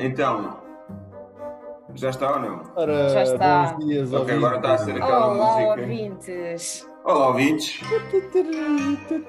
[0.00, 0.60] Então,
[1.94, 2.62] já está ou não?
[2.76, 3.72] Ora, Já está.
[3.72, 5.80] bons dias, Ok, agora está a ser aquela Olá, música.
[5.80, 6.86] ouvintes!
[7.02, 7.80] Olá, ouvintes.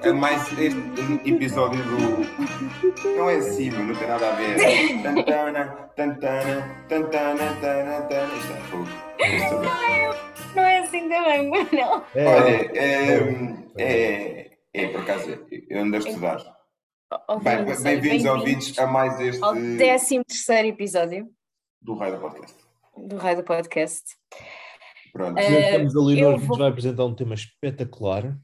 [0.02, 0.78] É mais este
[1.24, 3.16] episódio do.
[3.16, 5.02] Não é assim, não tem nada a ver.
[5.02, 5.64] Tantana,
[5.96, 8.34] tantana, tantana, tantana, tantana.
[8.34, 8.88] Isto é fogo.
[9.20, 12.02] Isto é- Não é assim também, não.
[12.14, 15.38] É, Olha, é, é, é, por acaso,
[15.70, 16.61] eu ando a estudar.
[17.12, 20.22] Bem, Bem-vindos, bem-vindos ouvintes, a mais este ao 13
[20.68, 21.28] episódio
[21.82, 22.56] do Raio da Podcast.
[22.96, 24.02] do Raio do Podcast.
[25.12, 25.38] Pronto.
[25.42, 28.34] Senhor Campos ali, eu nós vou- nos vai apresentar um tema espetacular.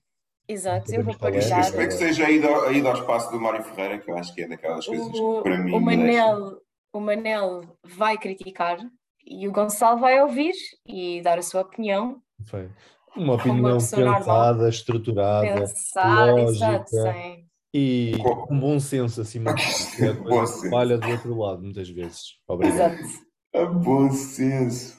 [0.47, 1.31] Exato, eu vou Podemos falar.
[1.31, 1.61] Eu partilhar.
[1.61, 4.43] espero que seja aí do, aí do espaço do Mário Ferreira, que eu acho que
[4.43, 5.73] é daquelas coisas que para mim.
[5.75, 6.61] o, Manel,
[6.93, 8.79] o Manel vai criticar
[9.27, 10.53] e o Gonçalo vai ouvir
[10.87, 12.21] e dar a sua opinião.
[12.47, 12.71] Foi
[13.17, 14.19] uma opinião uma pessoa normal.
[14.21, 17.13] pensada, estruturada Pensar, exato, lógica.
[17.15, 17.48] sim.
[17.75, 19.97] E Co- com bom senso acima de tudo.
[19.97, 20.71] que é a Bom senso.
[20.71, 22.23] falha do outro lado, muitas vezes.
[22.49, 22.95] Obrigado.
[22.99, 23.19] Exato.
[23.55, 24.99] A bom senso.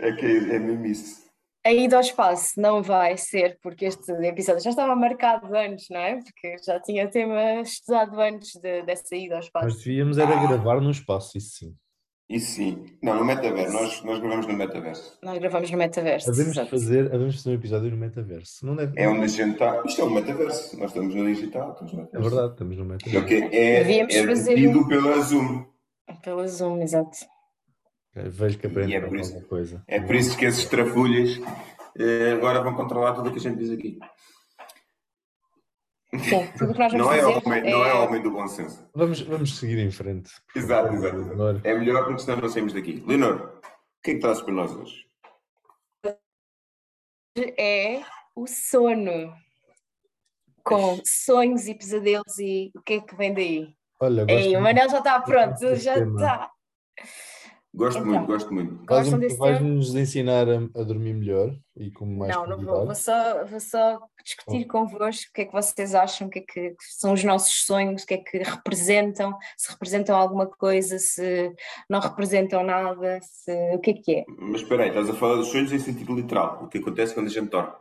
[0.00, 1.24] É que é, é mesmo isso.
[1.66, 5.98] A ida ao espaço não vai ser, porque este episódio já estava marcado antes, não
[6.00, 6.16] é?
[6.22, 9.78] Porque já tinha tema estudado antes de- dessa ida ao Mas espaço.
[9.78, 11.74] devíamos era gravar no espaço, isso sim.
[12.28, 12.86] Isso sim.
[13.02, 13.72] Não, no metaverso.
[13.74, 15.18] Nós, nós gravamos no metaverso.
[15.22, 16.30] Nós gravamos no metaverso.
[16.30, 18.64] Havemos de fazer, havemos fazer um episódio no metaverso.
[18.66, 19.82] Não deve É onde a gente está.
[19.84, 20.78] Isto é o metaverso.
[20.78, 21.72] Nós estamos no digital.
[21.72, 23.24] Estamos no É verdade, estamos no metaverso.
[23.24, 25.64] Ok, é, Devíamos é fazer um- pela Zoom.
[26.22, 27.18] Pela Zoom, exato.
[28.16, 29.82] Vejo que E é por isso- alguma coisa.
[29.86, 31.38] É por isso que esses trafulhas
[31.98, 33.98] eh, agora vão controlar tudo o que a gente diz aqui.
[36.18, 38.46] Sim, tudo o que nós vamos Não é, fazer homem, não é homem do bom
[38.46, 38.88] senso.
[38.94, 40.30] Vamos, vamos seguir em frente.
[40.54, 41.16] Exato, exato.
[41.16, 41.60] Leonor.
[41.64, 43.02] É melhor porque senão não saímos daqui.
[43.06, 45.06] Leonor, o que é que trazes para nós hoje?
[47.58, 48.02] É
[48.34, 49.34] o sono.
[50.62, 53.76] Com sonhos e pesadelos e o que é que vem daí?
[54.00, 56.50] Olha, gosto Ei, o Manel já está pronto, já está.
[57.76, 58.12] Gosto Então.
[58.12, 58.74] muito, gosto muito.
[58.86, 59.68] Vais- Gostam desse vais tema?
[59.70, 62.86] nos ensinar a, a dormir melhor e como mais Não, não vou.
[62.86, 66.42] Vou só, vou só discutir convosco o que é que vocês acham, o que é
[66.42, 71.52] que são os nossos sonhos, o que é que representam, se representam alguma coisa, se
[71.90, 74.24] não representam nada, se, o que é que é.
[74.38, 76.62] Mas espera aí, estás a falar dos sonhos em sentido literal.
[76.62, 77.72] O que acontece quando a gente dorme.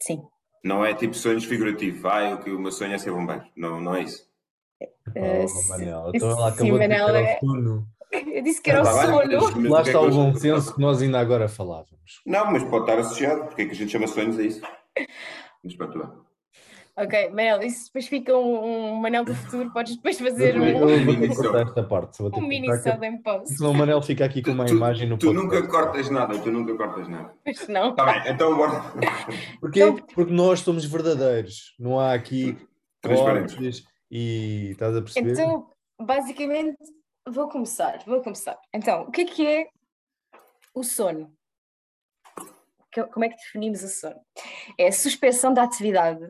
[0.00, 0.22] Sim.
[0.62, 2.04] Não é tipo sonhos figurativos.
[2.04, 3.44] Ah, o que o meu sonho é ser bombeiro.
[3.56, 4.30] Não, não é isso.
[5.14, 7.88] Eh, Oh, se- Manel, então ela sim, acabou de Manel, é- sono.
[8.12, 10.80] Eu disse que era o mas Lá é está que o bom nós- senso que
[10.80, 12.20] nós ainda agora falávamos.
[12.26, 13.44] Não, mas pode estar associado.
[13.46, 14.60] Porque é que a gente chama sonhos a isso?
[15.64, 16.08] Mas pronto, bem.
[16.94, 20.78] Ok, Manel, isso depois fica um, um Manel do futuro, podes depois fazer Eu um,
[20.80, 22.18] vou ter que mini cortar esta parte.
[22.18, 23.54] Vou ter um mini que- selling post.
[23.56, 25.56] Senão o Manel fica aqui com uma Tu- imagem no Tu podcast.
[25.56, 27.32] nunca cortas nada, tu nunca cortas nada.
[27.46, 27.90] Mas não.
[27.92, 28.82] Está bem, então bora.
[29.58, 29.82] Porquê?
[29.84, 31.74] Então- Porque nós somos verdadeiros.
[31.78, 32.58] Não há aqui
[33.00, 33.54] Transparentes.
[33.54, 35.32] cortes e estás a perceber?
[35.32, 35.66] Então,
[35.98, 36.76] basicamente,
[37.28, 38.58] vou começar, vou começar.
[38.72, 39.68] Então, o que é que é
[40.74, 41.34] o sono?
[42.90, 44.20] Que- Como é que definimos o sono?
[44.78, 46.26] É a suspensão da atividade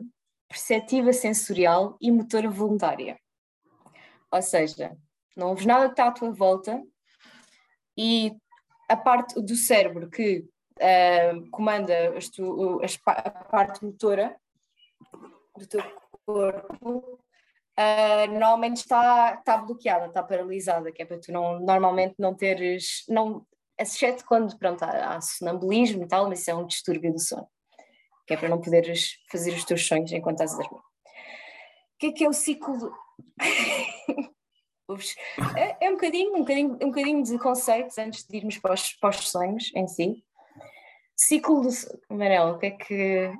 [0.47, 3.19] perceptiva, sensorial e motora voluntária.
[4.31, 4.95] Ou seja,
[5.35, 6.81] não ouves nada que está à tua volta
[7.97, 8.35] e
[8.89, 10.45] a parte do cérebro que
[10.79, 11.93] ah, comanda
[12.35, 14.35] tu- as a parte motora
[15.57, 15.81] do teu
[16.25, 17.19] corpo
[17.79, 23.03] Uh, normalmente está, está bloqueada, está paralisada, que é para tu não, normalmente não teres,
[23.09, 23.45] não,
[23.79, 27.47] exceto quando pronto, há, há sonambulismo e tal, mas isso é um distúrbio do sono,
[28.27, 30.77] que é para não poderes fazer os teus sonhos enquanto estás a dormir.
[30.77, 30.83] O
[31.97, 32.93] que é que é o ciclo?
[35.57, 38.93] é, é um, bocadinho, um, bocadinho, um bocadinho de conceitos antes de irmos para os,
[38.93, 40.23] para os sonhos em si.
[41.15, 41.69] Ciclo do.
[42.09, 43.33] Manel, o que é que.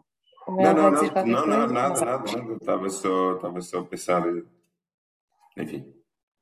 [0.48, 2.54] O Não, não, não, não, não, nada, nada, nada.
[2.56, 4.24] Estava só, estava só a pensar.
[5.58, 5.94] Enfim,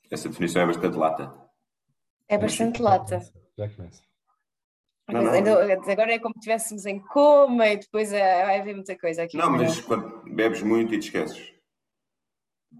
[0.09, 1.33] essa definição é bastante lata.
[2.27, 3.19] É bastante lata.
[3.57, 4.01] Já começa.
[5.09, 5.31] Não, não.
[5.31, 9.23] Ainda- Agora é como se estivéssemos em coma e depois é- vai haver muita coisa
[9.23, 9.37] aqui.
[9.37, 11.53] Não, mas quando bebes muito e te esqueces.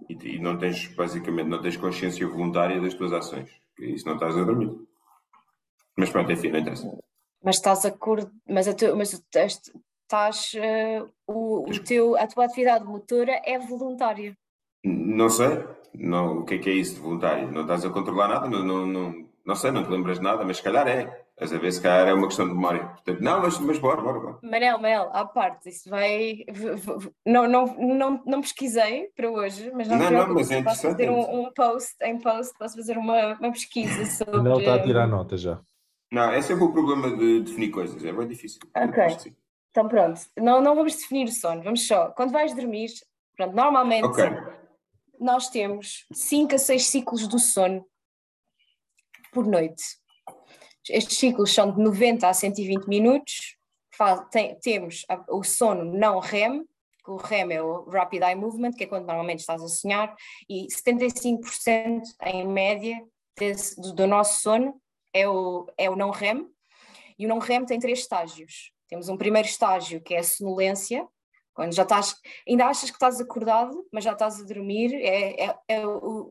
[0.10, 3.50] E, e não tens, basicamente, não tens consciência voluntária das tuas ações.
[3.78, 4.74] E isso não estás a dormir.
[5.98, 6.98] Mas pronto, enfim, não interessa.
[7.44, 8.32] Mas estás a cor...
[8.48, 8.96] mas, a tu...
[8.96, 9.22] mas tu
[10.12, 14.38] estás, eh, o, o teu, a tua atividade motora é voluntária.
[14.84, 15.64] Não sei.
[15.94, 17.50] Não, o que é que é isso de voluntário?
[17.52, 18.50] Não estás a controlar nada?
[18.50, 21.22] Não, não, não, não sei, não te lembras de nada, mas se calhar é.
[21.32, 22.86] Estás a ver, se calhar é uma questão de memória.
[22.86, 24.40] Portanto, não, mas, mas bora, bora, bora.
[24.44, 26.46] Manel, Manel, à parte, isso vai.
[27.26, 27.66] Não, não,
[27.96, 31.36] não, não pesquisei para hoje, mas não, Não, não, mas é posso fazer interessante.
[31.36, 34.42] um, um post, em post, posso fazer uma, uma pesquisa sobre.
[34.42, 35.60] Não está a tirar nota já.
[36.12, 38.04] Não, é sempre o problema de definir coisas.
[38.06, 38.60] É bem difícil.
[38.76, 39.32] Ok.
[39.72, 42.10] Então pronto, não, não vamos definir o sono, vamos só.
[42.12, 42.90] Quando vais dormir,
[43.36, 44.26] pronto, normalmente Ok.
[45.20, 47.86] nós temos 5 a 6 ciclos do sono
[49.32, 49.82] por noite.
[50.90, 53.58] Estes ciclos são de 90 a 120 minutos.
[54.32, 56.66] Tem, temos o sono não REM,
[57.04, 60.16] que o REM é o Rapid Eye Movement, que é quando normalmente estás a sonhar,
[60.50, 62.98] e 75% em média
[63.38, 64.82] desse, do, do, nosso sono
[65.14, 66.48] é o, é o não REM.
[67.18, 68.72] E o não REM tem três estágios.
[68.92, 71.08] Temos um primeiro estágio que é a sonolência,
[71.54, 74.94] quando já estás, ainda achas que estás acordado, mas já estás a dormir.
[74.94, 75.82] É, é, é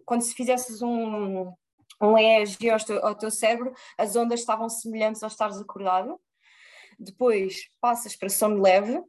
[0.05, 1.51] quando se fizesses um,
[2.03, 6.21] um EEG ao teu, ao teu cérebro, as ondas estavam semelhantes ao estares acordado.
[6.99, 9.03] Depois passas para sono leve,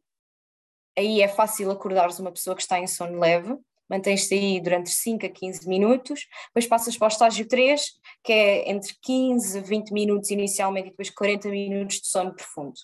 [0.98, 3.54] aí é fácil acordares uma pessoa que está em sono leve,
[3.90, 7.82] mantens-te aí durante 5 a 15 minutos, depois passas para o estágio 3,
[8.24, 12.80] que é entre 15 a 20 minutos inicialmente e depois 40 minutos de sono profundo.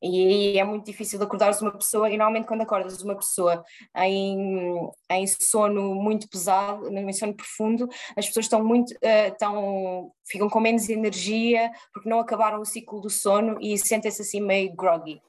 [0.00, 3.64] E é muito difícil acordares uma pessoa, e normalmente quando acordas uma pessoa
[3.96, 10.48] em, em sono muito pesado, em sono profundo, as pessoas estão muito, uh, estão, ficam
[10.48, 15.20] com menos energia porque não acabaram o ciclo do sono e sentem-se assim meio groggy.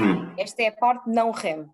[0.00, 0.32] Hum.
[0.38, 1.68] Esta é a parte não REM.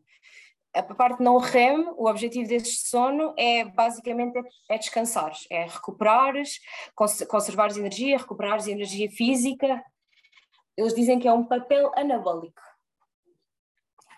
[0.75, 4.41] A parte não REM, o objetivo deste sono é basicamente
[4.71, 6.61] é descansar, é recuperares,
[7.29, 9.85] conservares energia, recuperares energia física,
[10.77, 12.61] eles dizem que é um papel anabólico.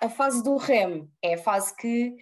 [0.00, 2.16] A fase do REM é a fase que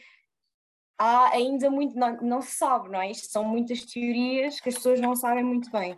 [0.98, 3.10] há ainda muito, não, não se sabe, não é?
[3.10, 5.96] Isto são muitas teorias que as pessoas não sabem muito bem,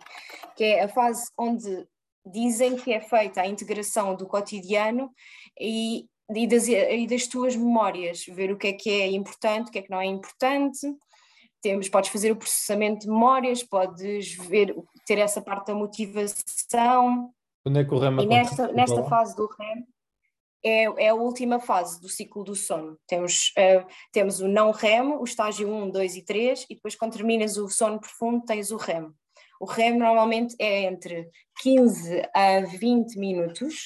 [0.55, 1.87] que é a fase onde
[2.25, 5.11] dizem que é feita a integração do cotidiano
[5.59, 9.71] e, e, das, e das tuas memórias, ver o que é que é importante, o
[9.71, 10.87] que é que não é importante.
[11.61, 17.31] Temos, podes fazer o processamento de memórias, podes ver, ter essa parte da motivação,
[17.65, 19.87] quando é que o REM E nesta, nesta fase do REM
[20.63, 22.95] é, é, a última fase do ciclo do sono.
[23.07, 27.13] Temos, uh, temos o não REM, o estágio 1, 2 e 3, e depois quando
[27.13, 29.11] terminas o sono profundo tens o REM.
[29.59, 31.27] O REM normalmente é entre
[31.61, 33.85] 15 a 20 minutos.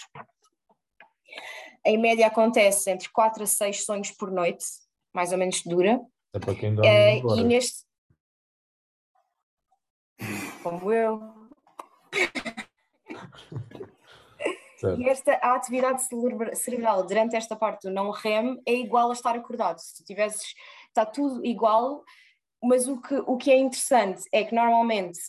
[1.85, 4.65] Em média acontece entre 4 a 6 sonhos por noite,
[5.13, 6.01] mais ou menos dura.
[6.33, 7.85] É para quem dorme uh, E neste...
[10.61, 11.33] Como eu.
[14.79, 15.01] Certo.
[15.01, 16.01] E esta, a atividade
[16.53, 19.77] cerebral durante esta parte do não REM é igual a estar acordado.
[19.79, 20.53] Se tivesses,
[20.87, 22.01] está tudo igual,
[22.63, 25.19] mas o que, o que é interessante é que normalmente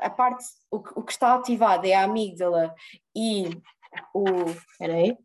[0.00, 2.74] a parte, o, o que está ativado é a amígdala
[3.16, 3.48] e
[4.14, 4.24] o,
[4.78, 5.16] peraí,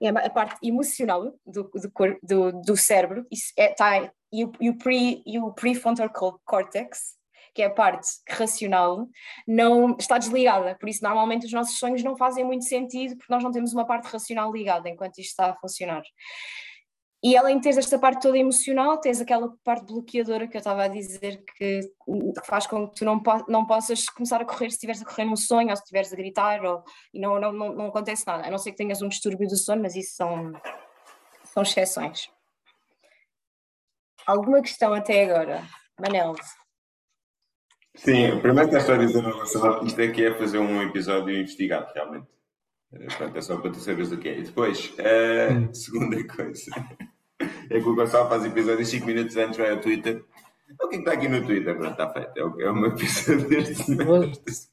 [0.00, 4.78] é a parte emocional do, do, do, do cérebro é, tá, e, o, e o,
[4.78, 6.08] pre, e o prefrontal
[6.44, 7.16] cortex,
[7.54, 9.06] que é a parte racional,
[9.46, 10.76] não está desligada.
[10.78, 13.86] Por isso, normalmente, os nossos sonhos não fazem muito sentido porque nós não temos uma
[13.86, 16.02] parte racional ligada enquanto isto está a funcionar.
[17.24, 20.82] E além de teres esta parte toda emocional, tens aquela parte bloqueadora que eu estava
[20.82, 21.80] a dizer que
[22.44, 25.24] faz com que tu não, po não possas começar a correr se estiveres a correr
[25.24, 26.82] num sonho ou se estiveres a gritar ou,
[27.14, 29.56] e não, não, não, não acontece nada, a não ser que tenhas um distúrbio do
[29.56, 30.52] sono, mas isso são,
[31.44, 32.28] são exceções.
[34.26, 35.62] Alguma questão até agora?
[36.00, 36.34] Manel?
[37.94, 39.22] Sim, primeiro que estou a dizer
[39.84, 42.26] isto é que é fazer um episódio investigado, realmente.
[42.92, 44.38] Eh, portanto, é só para tu saberes o que é.
[44.38, 46.70] E depois, a uh, segunda coisa
[47.70, 50.24] é que o Gonçalo faz episódios 5 minutos antes, vai ao Twitter.
[50.80, 51.76] O que está aqui no Twitter?
[51.76, 52.30] Pronto, está feito.
[52.34, 53.92] É o, é meu episódio deste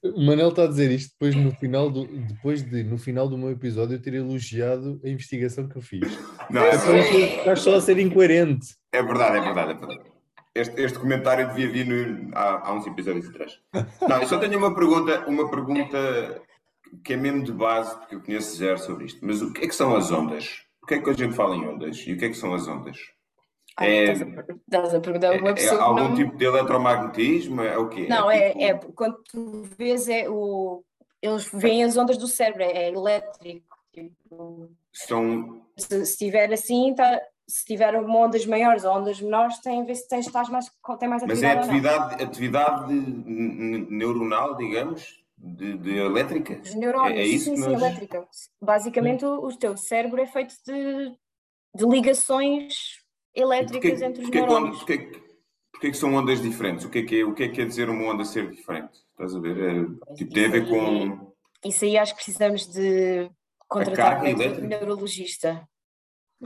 [0.03, 3.37] O Manel está a dizer isto depois, no final do, depois de, no final do
[3.37, 6.17] meu episódio, eu ter elogiado a investigação que eu fiz.
[6.49, 8.75] Não, é, é, Estás só a ser incoerente.
[8.93, 10.18] É verdade, é verdade, é verdade.
[10.55, 13.59] Este, este comentário devia vir no, há, há uns episódios atrás.
[14.07, 16.41] Não, eu só tenho uma pergunta, uma pergunta
[17.03, 19.25] que é mesmo de base, porque eu conheço zero sobre isto.
[19.25, 20.65] Mas o que é que são as ondas?
[20.81, 21.97] O que é que a gente fala em ondas?
[22.07, 22.97] E o que é que são as ondas?
[23.79, 25.79] é, estás a perguntar uma pessoa.
[25.79, 26.15] É, é algum não...
[26.15, 27.61] tipo de eletromagnetismo?
[27.61, 28.07] É o quê?
[28.07, 28.61] Não, é, tipo...
[28.61, 30.83] é, é, quando tu vês é o.
[31.21, 33.77] Eles veem as ondas do cérebro, é, é elétrico.
[33.93, 35.61] Tipo, são...
[35.77, 40.07] se estiver assim, tá, se tiver ondas maiores ou ondas menores, tem a ver se
[40.07, 41.27] tens, estás mais, tem mais atividade.
[41.27, 46.59] Mas é atividade, atividade neuronal, digamos, de, de elétrica?
[46.63, 47.81] Os neurônios, é, é isso sim, sim, nós...
[47.81, 48.27] elétrica.
[48.61, 51.11] Basicamente, o, o teu cérebro é feito de,
[51.75, 52.99] de ligações
[53.33, 54.77] elétricas porque, entre os porque neurônios.
[54.77, 55.21] Porquê, porquê,
[55.71, 56.85] porquê que são ondas diferentes?
[56.85, 58.99] O que é que é, o que é, que é dizer uma onda ser diferente?
[59.11, 59.57] Estás a ver?
[59.57, 61.33] É, tipo, tem a ver com...
[61.65, 63.29] Isso aí acho que precisamos de
[63.67, 65.67] contratar um neurologista.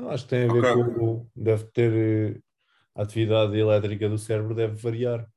[0.09, 0.93] Acho que tem a ver okay.
[0.95, 1.27] com.
[1.35, 1.93] Deve ter.
[1.93, 2.41] Eh,
[2.95, 5.27] a atividade elétrica do cérebro deve variar.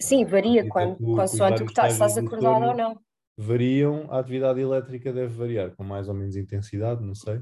[0.00, 3.00] Sim, varia quando, consoante o que tá, estás acordado ou não.
[3.36, 7.40] Variam, a atividade elétrica deve variar, com mais ou menos intensidade, não sei.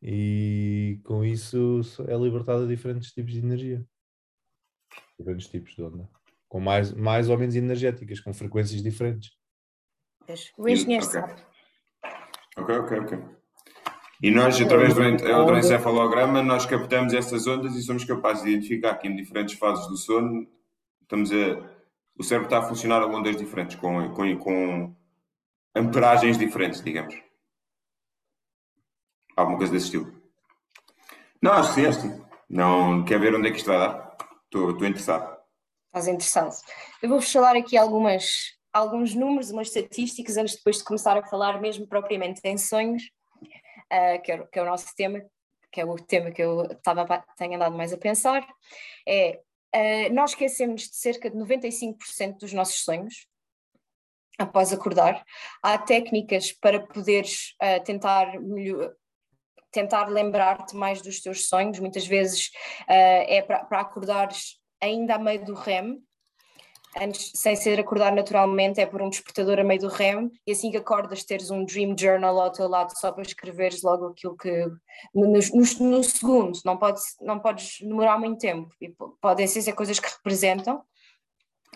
[0.00, 3.84] E com isso é libertada diferentes tipos de energia.
[5.18, 6.08] Diferentes tipos de onda.
[6.48, 9.32] com mais, mais ou menos energéticas, com frequências diferentes.
[10.56, 11.34] O engenheiro sabe.
[12.56, 13.18] Ok, ok, ok.
[14.22, 18.50] E nós, através do, en- do encefalograma, nós captamos essas ondas e somos capazes de
[18.50, 20.46] identificar que em diferentes fases do sono
[21.02, 21.34] estamos a,
[22.18, 24.94] o cérebro está a funcionar a ondas diferentes, com, com, com
[25.74, 27.14] amperagens diferentes, digamos.
[29.36, 30.12] Alguma coisa desse estilo.
[31.42, 32.24] Não, acho que sim, acho.
[32.48, 34.16] Não, quer ver onde é que isto vai dar?
[34.44, 35.36] Estou estou interessado.
[35.88, 36.54] Estás interessado.
[37.02, 41.60] Eu vou-vos falar aqui algumas, alguns números, umas estatísticas, antes depois de começar a falar
[41.60, 43.02] mesmo propriamente em sonhos,
[43.90, 45.22] ah, que, é, o- que é o nosso tema,
[45.72, 48.46] que é o tema que eu estava, tenho andado mais a pensar.
[49.06, 49.40] É,
[49.74, 53.26] ah, nós esquecemos de cerca de 95% dos nossos sonhos
[54.38, 55.24] após acordar.
[55.62, 58.92] Há técnicas para poderes ah, tentar melhor-
[59.70, 62.50] tentar lembrar-te mais dos teus sonhos, muitas vezes
[62.88, 65.98] ah, é para acordares ainda a meio do REM,
[67.00, 70.70] antes, sem ser acordar naturalmente, é por um despertador a meio do REM, e assim
[70.70, 74.50] que acordas, teres um dream journal ao teu lado só para escreveres logo aquilo que.
[75.14, 79.72] no, no- no segundo, não, pode, não podes demorar muito tempo, e po- podem ser
[79.72, 80.82] coisas que representam,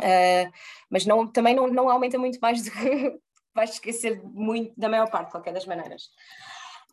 [0.01, 0.51] ah,
[0.91, 3.19] mas não, também não, não aumenta muito mais do que
[3.55, 6.03] vais esquecer muito da maior parte, de qualquer das maneiras.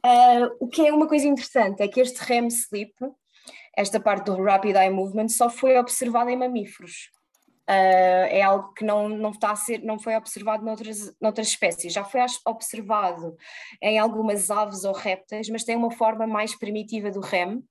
[0.04, 2.94] Ah, o que é uma coisa interessante é que este REM sleep,
[3.78, 7.10] esta parte do Rapid Eye Movement, só foi observada em mamíferos.
[7.68, 11.94] Ah, é algo que não, não, está a ser, não foi observado noutras, noutras espécies.
[11.94, 13.36] Já foi observado
[13.82, 17.64] em algumas aves ou répteis, mas tem uma forma mais primitiva do REM.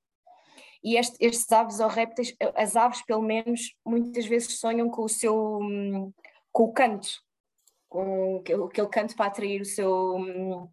[0.82, 5.08] E este- estes aves ou répteis, as aves pelo menos, muitas vezes sonham com o
[5.08, 6.12] seu, hum,
[6.52, 7.08] com o canto,
[7.88, 10.68] com aquele, aquele canto para atrair o seu, hum,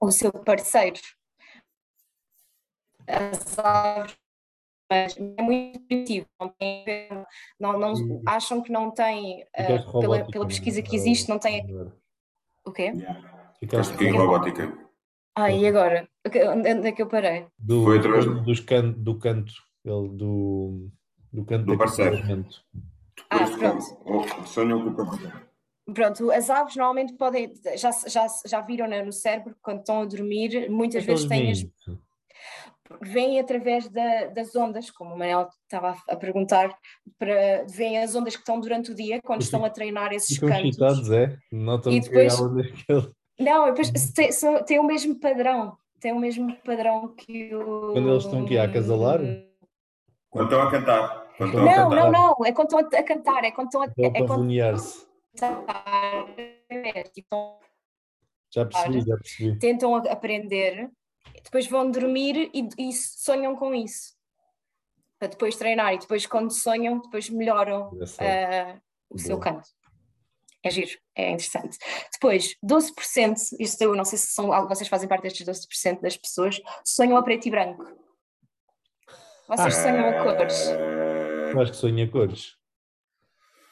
[0.00, 1.00] o seu parceiro.
[3.08, 4.16] As aves
[4.90, 7.08] mas é muito intuitivo, não tem,
[7.58, 8.22] não, não, Hum.
[8.26, 10.98] acham que não tem, ah, Ficaste pela, robótica, pela pesquisa que é?
[10.98, 11.64] existe, não tem
[12.64, 12.92] o quê?
[13.60, 14.78] Ficaste um bocadinho robótica.
[15.34, 16.08] Ah, e agora?
[16.24, 17.46] Onde é que eu parei?
[17.58, 19.52] do, Foi através- dos can, do canto,
[19.84, 20.88] ele, do,
[21.32, 22.16] do canto Do parceiro.
[23.30, 24.46] Ah, pronto.
[24.46, 25.46] sonham com o parceiro.
[25.94, 30.04] Pronto, as aves normalmente podem, já, já, já viram né, no cérebro, quando estão a
[30.04, 31.64] dormir, muitas é vezes têm as?
[33.02, 36.76] Vêm através da- das ondas, como o Manel estava a, a perguntar,
[37.18, 40.48] para, vêm as ondas que estão durante o dia, quando estão a treinar esses Ficam
[40.48, 40.64] cantos.
[40.68, 41.36] excitados, é?
[41.52, 45.18] Notam E que depois- há ondas que ele- Não, depois tem, são- tem o mesmo
[45.20, 47.92] padrão, tem o mesmo padrão que o...
[47.92, 49.20] Quando eles estão aqui a acasalar?
[50.30, 51.26] Quando estão a cantar.
[51.36, 52.10] Quando estão a Não, cantar.
[52.10, 54.10] não, não, é quando estão a, a cantar, é quando estão a, Estão a é
[54.12, 55.06] quando pavonear-se.
[55.34, 56.26] estão a cantar,
[56.70, 57.60] é, tipo,
[58.54, 59.58] Já percebi, já percebi.
[59.58, 60.90] tentam a- aprender,
[61.42, 64.14] depois vão dormir e, e sonham com isso.
[65.18, 68.78] Para depois treinar e depois quando sonham, depois melhoram ah,
[69.08, 69.68] o seu canto.
[70.62, 71.78] É giro, é interessante.
[72.12, 76.60] Depois, 12%, isto eu não sei se são, vocês fazem parte destes 12% das pessoas,
[76.84, 77.84] sonham a preto e branco.
[79.48, 80.68] Vocês sonham a cores.
[81.52, 82.56] Eu acho que sonha cores.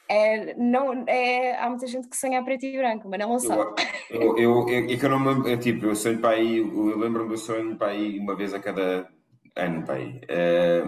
[0.09, 3.81] É, não, é, há muita gente que sonha a preto e branco, mas não sabe.
[4.09, 6.35] Eu, eu, eu, eu, é que eu não me lembro, é tipo, eu sonho para
[6.35, 9.09] aí, eu lembro-me do sonho para aí uma vez a cada
[9.55, 10.21] ano, para aí.
[10.27, 10.83] É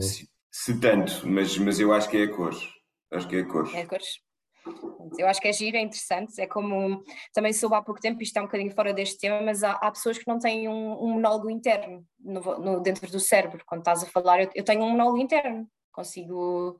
[0.00, 2.52] se, se tanto, mas, mas eu acho que é a cor.
[3.12, 3.74] Acho que é a cor.
[3.74, 4.20] É cores.
[5.16, 6.38] Eu acho que é giro, é interessante.
[6.40, 9.62] É como também soube há pouco tempo, isto é um bocadinho fora deste tema, mas
[9.62, 13.62] há, há pessoas que não têm um, um monólogo interno no, no- dentro do cérebro.
[13.64, 15.66] Quando estás a falar, eu, eu tenho um monólogo interno.
[15.92, 16.78] Consigo,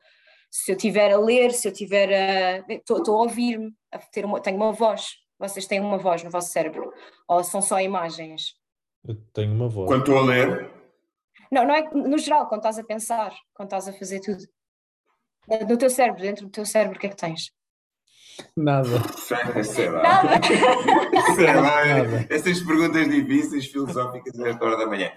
[0.50, 2.72] se eu estiver a ler, se eu estiver a.
[2.72, 5.16] Estou a ouvir-me, a ter uma, tenho uma voz.
[5.38, 6.92] Vocês têm uma voz no vosso cérebro?
[7.28, 8.54] Ou são só imagens?
[9.06, 9.88] Eu tenho uma voz.
[9.88, 10.70] Quando estou a ler,
[11.50, 14.44] Não, não é no geral, quando estás a pensar, quando estás a fazer tudo.
[15.68, 17.52] No teu cérebro, dentro do teu cérebro, o que é que tens?
[18.56, 18.88] Nada.
[19.64, 20.02] sei, lá.
[20.02, 20.40] Nada!
[21.34, 22.26] Sei lá, Nada.
[22.30, 25.10] essas perguntas difíceis, filosóficas, a esta hora da manhã.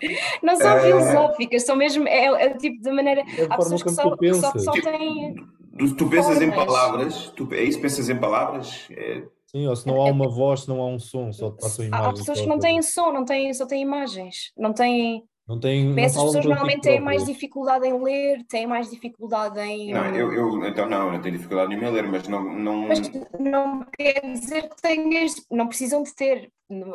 [0.44, 2.08] Não são Eh, filosóficas, são mesmo.
[2.08, 3.22] É, é o tipo de maneira.
[3.38, 5.36] É Há pessoas que só, tu que só, só têm.
[5.78, 6.66] Tu, tu pensas em Formas.
[6.66, 7.34] palavras?
[7.36, 7.80] Tu, é isso?
[7.82, 8.88] Pensas em palavras?
[8.92, 11.60] É, Sim, ou se não há uma voz, se não há um som, só te
[11.60, 12.08] passam Há, imagens.
[12.10, 14.52] há pessoas que não têm som, não têm, só têm imagens.
[14.58, 15.24] Não têm.
[15.60, 15.96] Não.
[15.96, 19.94] Não Essas pessoas normalmente têm mais dificuldade em ler, têm mais dificuldade em.
[19.94, 22.44] não, eu, eu, então não, não tenho dificuldade nenhuma em ler, mas não.
[22.54, 23.00] não Mas
[23.40, 26.52] não quer dizer que tenhas, não precisam de ter.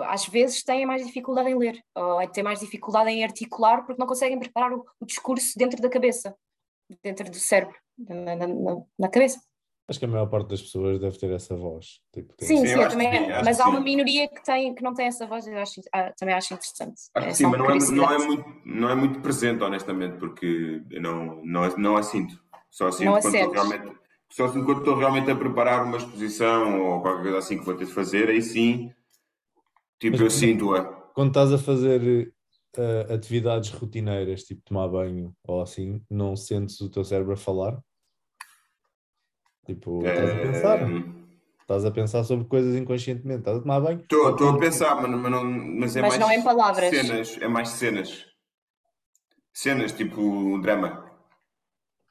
[0.09, 4.07] Às vezes têm mais dificuldade em ler, ou têm mais dificuldade em articular porque não
[4.07, 6.35] conseguem preparar o, o discurso dentro da cabeça,
[7.03, 9.39] dentro do cérebro, na- na- na cabeça.
[9.89, 12.01] Acho que a maior parte das pessoas deve ter essa voz.
[12.13, 15.07] Tipo, tem- Sim, Sim, também, que mas há uma minoria que, tem, que não tem
[15.07, 17.03] essa voz e eu acho, ah, também acho interessante.
[17.15, 20.83] Acho É sim, mas não é, não, é muito, não é muito presente, honestamente, porque
[20.91, 22.37] eu não, não, não a sinto.
[22.69, 23.97] Só a sinto Não quando estou realmente,
[24.33, 27.77] Só se enquanto estou realmente a preparar uma exposição ou qualquer coisa assim que vou
[27.77, 28.91] ter de fazer, aí sim,
[30.01, 30.85] tipo, Mas eu quando- sinto-a.
[31.15, 32.33] Quando estás a fazer
[32.77, 37.79] eh, atividades rotineiras, tipo tomar banho ou assim, não sentes o teu cérebro a falar?
[39.67, 40.83] Tipo, estás a pensar?
[40.83, 41.17] Eh,
[41.61, 43.41] Estás a pensar sobre coisas inconscientemente.
[43.41, 43.99] Estás a tomar banho?
[44.01, 46.89] Estou estou a pensar, mas, mas, não, mas é Mas mais não em palavras.
[46.91, 48.25] cenas, é mais cenas.
[49.53, 51.11] Cenas, tipo drama.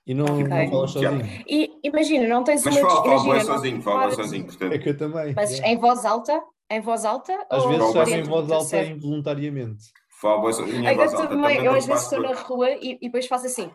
[0.06, 0.44] E não, Ok.
[0.44, 1.26] não falas sozinho.
[1.48, 2.90] E imagina, não tens Mas uma.
[2.90, 4.72] falo, falo imagina, não- sozinho, bué claro, sozinho, É portanto.
[4.72, 5.34] tipo, que eu também.
[5.34, 5.70] Mas yeah.
[5.72, 6.44] em voz alta?
[6.70, 7.48] Em voz alta?
[7.50, 8.98] Às ou vezes dentro em do voz teu alta cérebro?
[8.98, 9.84] involuntariamente.
[10.22, 11.30] Bué sozinho em Ai, voz eu alta.
[11.30, 13.72] também, Também eu não às vezes faço estou na rua e, e depois faço assim.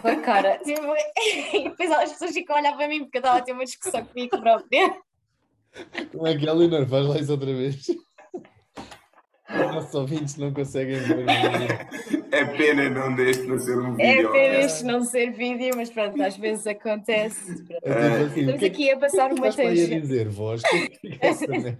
[0.00, 0.58] Com a cara.
[0.64, 0.82] Tipo,
[1.56, 3.64] e depois as pessoas ficam a olhar para mim porque eu estava a ter uma
[3.64, 4.96] discussão comigo própria.
[6.12, 6.86] Como é que é, Leonor?
[6.86, 7.86] Faz lá isso outra vez.
[9.50, 11.24] Os nossos ouvintes não conseguem ver.
[12.30, 14.28] É pena não deste para ser um É vídeo.
[14.28, 17.64] apenas não ser vídeo, mas pronto, às vezes acontece.
[17.82, 20.00] É tipo assim, o Estamos que é aqui a passar uma tangente.
[20.00, 20.62] dizer, vós?
[20.62, 21.78] O que é que é?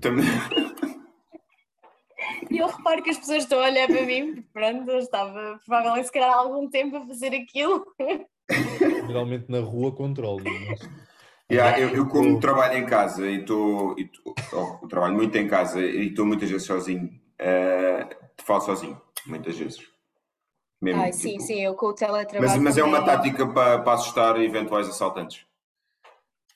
[0.00, 0.24] Também-
[2.50, 5.60] E eu reparo que as pessoas estão a olhar para mim, porque pronto, eu estava
[5.64, 7.84] provavelmente se calhar há algum tempo a fazer aquilo.
[9.06, 10.42] Geralmente na rua controlo.
[10.68, 10.80] mas-
[11.50, 13.94] Yeah, eu, eu como trabalho em casa e estou.
[14.52, 17.10] oh, trabalho muito em casa e estou muitas vezes sozinho.
[17.38, 18.08] eh,
[18.42, 19.86] falo sozinho, muitas vezes.
[20.80, 22.50] Mesmo, sim, tipo, sim, eu com o teletrabalho.
[22.50, 25.44] Mas, mas é uma tática para, para assustar eventuais assaltantes.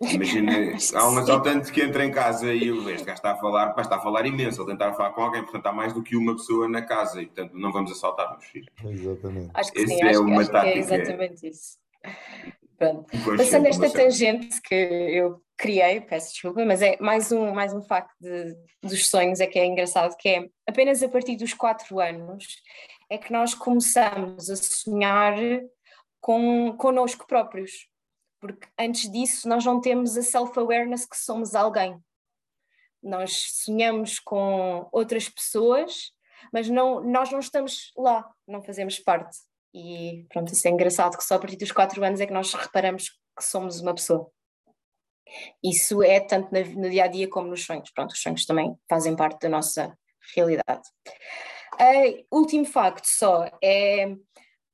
[0.00, 0.52] Imagina,
[0.94, 1.18] há um Sim.
[1.18, 4.00] assaltante que entra em casa e o este gajo está a falar, pá, está a
[4.00, 6.82] falar imenso, a tentar falar com alguém, portanto há mais do que uma pessoa na
[6.82, 8.68] casa e portanto não vamos assaltar meus filhos.
[8.84, 9.50] Exatamente.
[9.54, 10.78] Acho que Essa sim, é acho, uma acho que é tática.
[10.78, 11.78] exatamente isso.
[12.78, 13.06] Pronto.
[13.36, 14.04] Passando esta mas é.
[14.04, 19.08] tangente que eu criei, peço desculpa, mas é mais um, mais um facto de- dos
[19.08, 22.46] sonhos, é que é engraçado, que é apenas a partir dos quatro anos
[23.10, 25.34] é que nós começamos a sonhar
[26.20, 27.88] com, connosco próprios,
[28.40, 31.98] porque antes disso nós não temos a self-awareness que somos alguém.
[33.02, 36.12] Nós sonhamos com outras pessoas,
[36.52, 39.36] mas não, nós não estamos lá, não fazemos parte.
[39.74, 42.52] E pronto, isso é engraçado que só a partir dos quatro anos é que nós
[42.54, 44.30] reparamos que somos uma pessoa.
[45.62, 47.90] Isso é tanto na- no dia a dia como nos sonhos.
[47.90, 49.96] Pronto, os sonhos também fazem parte da nossa
[50.34, 50.88] realidade.
[51.78, 54.16] Ah, último facto só é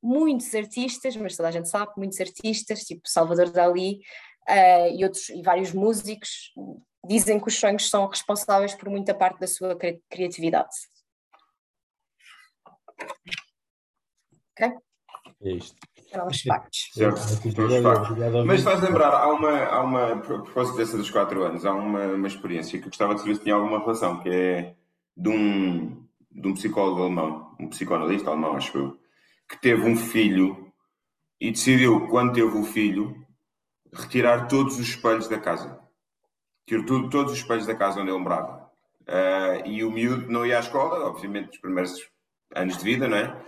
[0.04, 4.00] muitos artistas, mas toda a gente sabe, muitos artistas, tipo Salvador Dali
[4.46, 6.52] ah, e outros e vários músicos,
[7.06, 10.68] dizem que os sonhos são responsáveis por muita parte da sua cri- criatividade.
[15.42, 15.76] É isto.
[16.12, 16.90] Eram os factos.
[18.46, 22.06] Mas faz lembrar, há uma, há uma, a propósito dessa dos 4 anos, há uma,
[22.06, 24.76] uma experiência que eu gostava de saber se tinha alguma relação, que é
[25.16, 28.98] de um, de um psicólogo alemão, um psicoanalista alemão, acho eu,
[29.54, 30.72] que teve um filho
[31.40, 33.14] e decidiu, quando teve o filho,
[33.92, 35.78] retirar todos os espelhos da casa.
[36.66, 38.70] Tirou tudo, todos os espelhos da casa onde ele morava.
[39.06, 42.10] Ah, e o miúdo não ia à escola, obviamente, nos primeiros
[42.54, 43.44] anos de vida, não é?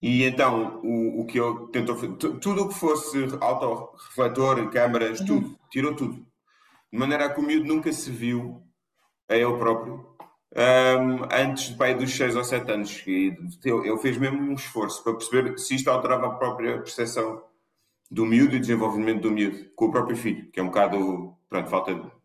[0.00, 5.20] E então, o, o que ele tentou fazer, tu- tudo o que fosse autorrefletor, câmaras,
[5.20, 6.26] tudo, tirou tudo.
[6.92, 8.62] De maneira a que o miúdo nunca se viu
[9.28, 10.07] a ele próprio
[10.54, 13.02] ahm, antes de pai dos 6 ou 7 anos.
[13.06, 17.42] E ele ele fez mesmo um esforço para perceber se isto alterava a própria percepção
[18.10, 21.34] do miúdo e o desenvolvimento do miúdo com o próprio filho, que é um bocado,
[21.48, 22.18] pronto, falta de.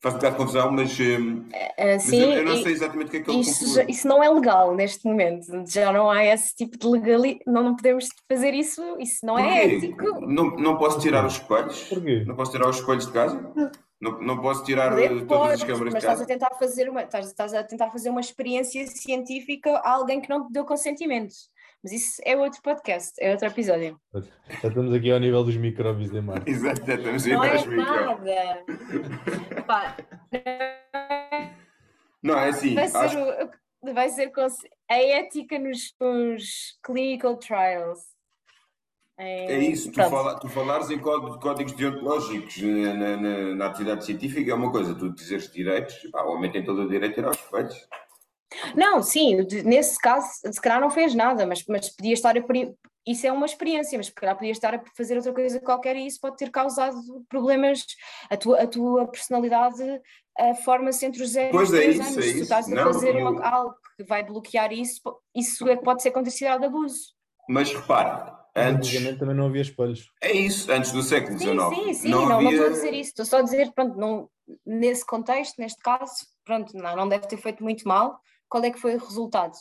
[0.00, 2.72] Faz um bocado de confusão, mas, ahm, Ah, mas sim, eu, eu não e- sei
[2.72, 5.92] exatamente o que é que ele Isso, já- isso não é legal neste momento, já
[5.92, 9.74] não há esse tipo de legalidade, não, não podemos fazer isso, isso não é Porquê?
[9.76, 10.20] ético.
[10.26, 11.82] Não, não posso tirar os espelhos?
[11.84, 12.22] Porquê?
[12.24, 13.52] Não posso tirar os espelhos de casa?
[14.00, 17.02] Não, não posso tirar Poder todas as câmaras mas de estás a tentar fazer uma,
[17.02, 21.34] estás, estás a tentar fazer uma experiência científica a alguém que não te deu consentimento.
[21.82, 24.00] Mas isso é outro podcast, é outro episódio.
[24.62, 26.48] Já estamos aqui ao nível dos micróbios de Marte.
[26.50, 28.64] Exato, já estamos a ir Não é nada.
[29.66, 29.96] Pá,
[32.22, 32.74] Não, é assim.
[32.74, 34.32] vai ser, Acho, o- vai ser
[34.90, 38.00] a ética nos, nos clinical trials.
[39.18, 44.50] É isso, tu, fala, tu falares em códigos, deontológicos na, na, na- na atividade científica
[44.50, 47.30] é uma coisa, tu dizeres direitos, pá, o homem tem todo o direito a tirar
[47.30, 47.88] os espelhos.
[48.74, 52.40] Não, sim, de- nesse caso, se calhar não fez nada, mas, mas podia estar a.
[53.06, 56.06] Isso é uma experiência, mas se calhar podia estar a fazer outra coisa qualquer e
[56.06, 56.96] isso pode ter causado
[57.28, 57.84] problemas.
[58.30, 59.82] A tua, a tua personalidade
[60.38, 62.18] a forma-se entre os 0 e os é 3 isso, anos.
[62.18, 65.00] é Se tu estás a Não, fazer eu- algo que vai bloquear isso,
[65.34, 67.14] isso é que pode ser considerado abuso.
[67.48, 68.88] Mas repara, antes.
[68.88, 70.10] Antigamente também não havia espelhos.
[70.22, 71.74] É isso, antes do século Sim, XIX.
[71.74, 74.28] sim, sim, não, não, havia- estou a dizer isso, estou só a dizer, pronto, não,
[74.66, 78.18] nesse contexto, neste caso, pronto, não, não deve ter feito muito mal.
[78.48, 79.52] Qual é que foi o resultado?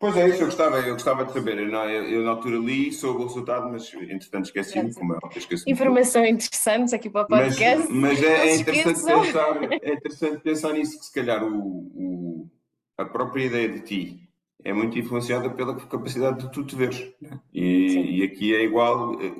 [0.00, 1.58] Pois é, isso eu gostava, eu gostava de saber.
[1.58, 5.68] Eu, eu, eu na altura li, soube o resultado, mas entretanto esqueci-me, como é esqueci
[5.68, 7.88] Informação interessante aqui para o podcast.
[7.90, 12.50] Mas, mas é, é, interessante pensar, é interessante pensar nisso, que se calhar o, o,
[12.96, 14.27] a própria ideia de ti
[14.64, 17.12] é muito influenciada pela capacidade de tu te veres.
[17.20, 17.40] Né?
[17.52, 19.34] E, e, aqui é igual, eh,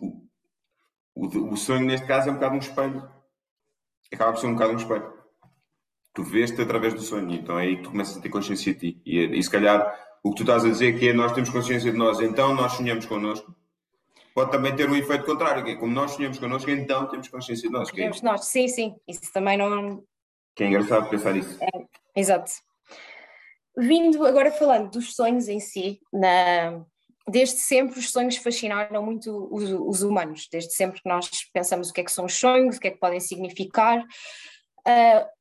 [0.00, 0.28] o,
[1.14, 3.08] o, o, sonho neste caso é um bocado um espelho.
[4.12, 5.18] Acaba por ser um bocado um espelho
[6.18, 8.80] tu vês-te através do sonho, então é aí que tu começas a ter consciência de
[8.80, 9.02] ti.
[9.06, 11.48] E, e se calhar o que tu estás a dizer é que é nós temos
[11.48, 13.54] consciência de nós, então nós sonhamos connosco.
[14.34, 17.68] Pode também ter um efeito contrário, que é como nós sonhamos connosco, então temos consciência
[17.68, 17.88] de nós.
[17.92, 20.02] Que é, nós, sim, sim, isso também não.
[20.56, 21.56] Que é engraçado pensar nisso.
[21.62, 22.50] É, exato.
[23.78, 26.84] Vindo agora falando dos sonhos em si, na,
[27.28, 31.92] desde sempre os sonhos fascinaram muito os, os, humanos, desde sempre que nós pensamos o
[31.92, 34.00] que é que são os sonhos, o que é que podem significar.
[34.80, 35.38] Uh,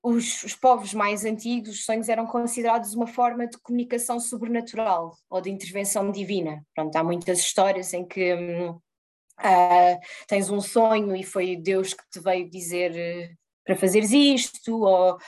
[0.00, 5.40] os, os, povos mais antigos, os sonhos eram considerados uma forma de comunicação sobrenatural ou
[5.40, 6.64] de intervenção divina.
[6.72, 12.20] Pronto, há muitas histórias em que uh, tens um sonho e foi Deus que te
[12.20, 15.18] veio dizer para fazeres isto, ou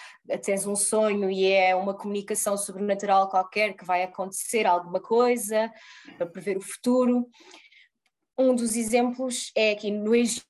[0.42, 5.70] tens um sonho e é uma comunicação sobrenatural qualquer que vai acontecer alguma coisa
[6.16, 7.28] para prever o futuro.
[8.38, 10.46] Um dos exemplos é aqui no Egito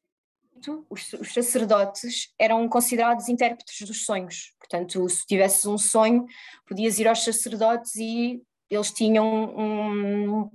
[0.90, 4.52] os, os, sacerdotes eram considerados intérpretes dos sonhos.
[4.58, 6.26] Portanto, se tivesses um sonho,
[6.66, 10.50] podias ir aos sacerdotes e eles tinham um,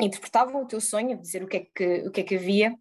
[0.00, 2.74] interpretavam o teu sonho, dizer o que é que, o que, é que havia,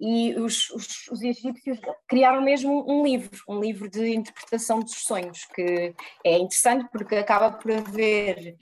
[0.00, 1.78] e os, os, os, egípcios
[2.08, 7.52] criaram mesmo um livro, um livro de interpretação dos sonhos, que é interessante porque acaba
[7.52, 8.56] por haver,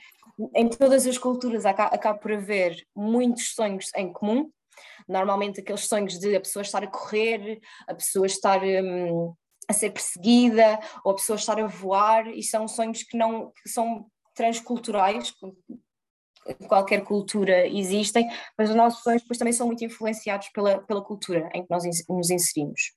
[0.55, 4.51] em todas as culturas, acaba, por haver muitos sonhos em comum,
[5.09, 9.35] Normalmente aqueles sonhos de a pessoa estar a correr, a pessoa estar um,
[9.69, 13.69] a ser perseguida, ou a pessoa estar a voar, e são sonhos que não que
[13.69, 15.35] são transculturais,
[16.67, 21.49] qualquer cultura existem, mas os nossos sonhos depois também são muito influenciados pela, pela cultura
[21.55, 22.93] em que nós nos inserimos.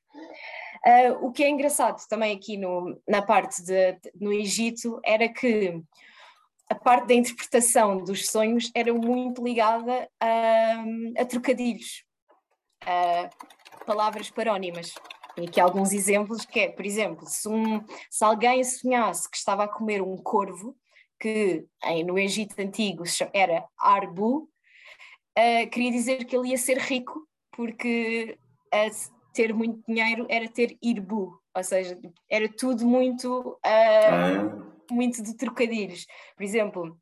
[0.86, 5.30] Uh, o que é engraçado também aqui no, na parte de, de, no Egito era
[5.30, 5.80] que
[6.68, 10.84] a parte da interpretação dos sonhos era muito ligada a,
[11.20, 12.04] a trocadilhos,
[12.84, 13.30] a
[13.86, 14.94] palavras parónimas.
[15.38, 19.66] E aqui alguns exemplos que é, por exemplo, se, um, se alguém sonhasse que estava
[19.66, 20.76] a comer um corvo,
[21.22, 24.50] que em, no Egito Antigo era Arbu,
[25.38, 28.38] uh, queria dizer que ele ia ser rico, porque
[28.74, 31.98] uh, ter muito dinheiro era ter Irbu, ou seja,
[32.30, 33.58] era tudo muito...
[33.66, 36.06] Uh, muito de trocadilhos.
[36.36, 37.00] Por exemplo,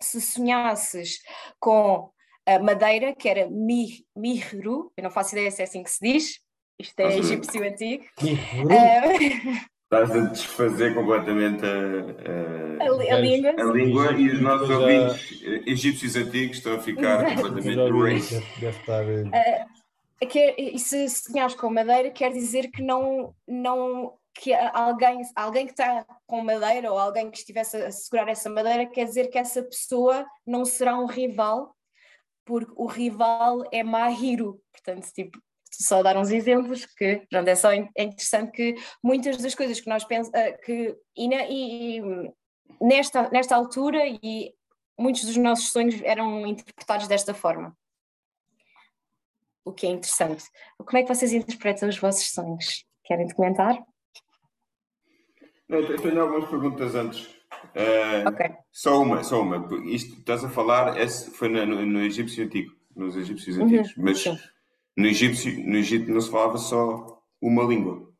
[0.00, 1.20] se sonhasses
[1.58, 2.10] com
[2.46, 5.98] a madeira, que era mi, mihru, eu não faço ideia se é assim que se
[6.00, 6.40] diz,
[6.78, 8.04] isto é egípcio antigo.
[8.20, 9.64] Uh,
[10.02, 13.50] Estás a desfazer completamente a, a, a, a língua.
[13.50, 14.78] a língua e os nossos já...
[14.78, 18.44] ouvintes egípcios antigos estão a ficar completamente erased.
[18.60, 19.04] Deve estar...
[19.04, 19.74] Uh,
[20.56, 26.04] e se sonhares com madeira, quer dizer que não, não que alguém, alguém que está
[26.26, 30.26] com madeira ou alguém que estivesse a segurar essa madeira quer dizer que essa pessoa
[30.46, 31.74] não será um rival,
[32.44, 34.60] porque o rival é Mahiru.
[34.72, 35.38] Portanto, tipo,
[35.82, 39.88] só dar uns exemplos que pronto, é só é interessante que muitas das coisas que
[39.88, 42.02] nós pensamos eh, que e, e,
[42.80, 44.54] nesta, nesta altura e
[44.98, 47.76] muitos dos nossos sonhos eram interpretados desta forma.
[49.64, 50.44] O que é interessante.
[50.78, 52.84] Como é que vocês interpretam os vossos sonhos?
[53.02, 53.82] Querem comentar?
[55.68, 57.34] Eu tenho algumas perguntas antes.
[57.74, 58.50] Uh, okay.
[58.70, 59.66] Só uma, só uma.
[59.86, 63.96] Isto estás a falar esse foi no, no, no egípcio antigo, nos egípcios uhum, antigos,
[63.96, 64.24] uhum, mas
[64.96, 68.12] no egípcio, no Egito não se falava só uma língua.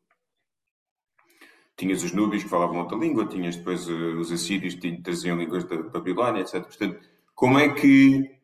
[1.77, 5.65] Tinhas os núbios que falavam outra língua, tinhas depois uh, os assírios que traziam línguas
[5.65, 6.63] da Babilónia, etc.
[6.63, 6.99] Portanto,
[7.33, 8.35] como é que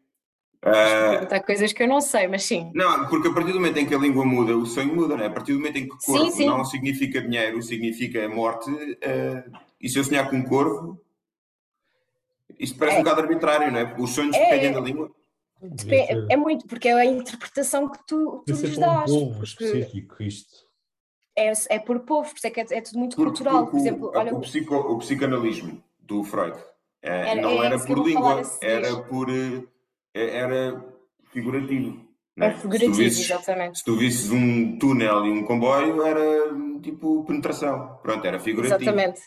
[0.63, 2.71] Uh, Há coisas que eu não sei, mas sim.
[2.75, 5.23] Não, porque a partir do momento em que a língua muda, o sonho muda, não
[5.23, 5.27] é?
[5.27, 6.45] A partir do momento em que corvo sim, sim.
[6.45, 11.01] não significa dinheiro, significa morte, uh, e se eu sonhar com um corvo,
[12.59, 12.99] isto parece é.
[12.99, 13.95] um bocado arbitrário, não é?
[13.97, 15.11] Os sonhos é, dependem da língua.
[15.89, 19.11] É, é, muito, porque é a interpretação que tu, tu lhes dás.
[19.11, 20.71] É um povo específico isto.
[21.37, 23.65] É, é por povo, por isso é que é, é tudo muito por, cultural.
[23.65, 26.57] Por, por exemplo, olha, o, psico, o psicanalismo do Freud
[27.01, 29.65] é, era, não era por língua, era por é,
[30.13, 30.83] era
[31.31, 32.09] figurativo.
[32.37, 33.79] É figurativo, se visses, exatamente.
[33.79, 37.99] Se tu visses um túnel e um comboio, era tipo penetração.
[38.01, 38.81] Pronto, era figurativo.
[38.81, 39.21] Exatamente.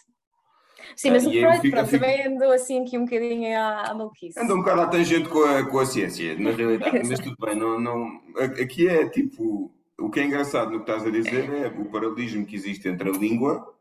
[0.96, 2.04] Sim, mas uh, o Freud fico, pronto, fico...
[2.04, 4.38] também andou assim aqui um bocadinho à, à maluquice.
[4.38, 7.54] Andou um bocado à tangente com a, com a ciência, na realidade, mas tudo bem.
[7.54, 8.20] Não, não,
[8.60, 9.72] aqui é tipo.
[9.96, 13.08] O que é engraçado no que estás a dizer é o paralelismo que existe entre
[13.08, 13.74] a língua,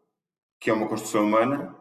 [0.59, 1.75] que é uma construção humana,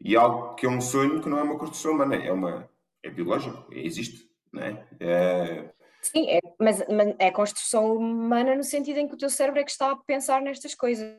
[0.00, 2.70] e algo que é um sonho que não é uma construção humana, é, uma,
[3.02, 4.86] é biológico, existe, não é?
[5.00, 5.70] é...
[6.00, 9.64] Sim, é, mas, mas é construção humana no sentido em que o teu cérebro é
[9.64, 11.16] que está a pensar nestas coisas.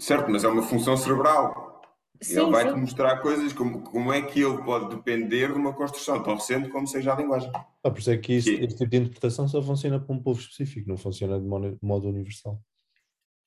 [0.00, 1.77] Certo, mas é uma função cerebral.
[2.20, 6.20] Sim, ele vai-te mostrar coisas como, como é que ele pode depender de uma construção
[6.22, 7.50] tão recente como seja a linguagem.
[7.54, 10.40] Ah, por isso é que este, este tipo de interpretação só funciona para um povo
[10.40, 12.60] específico, não funciona de modo universal.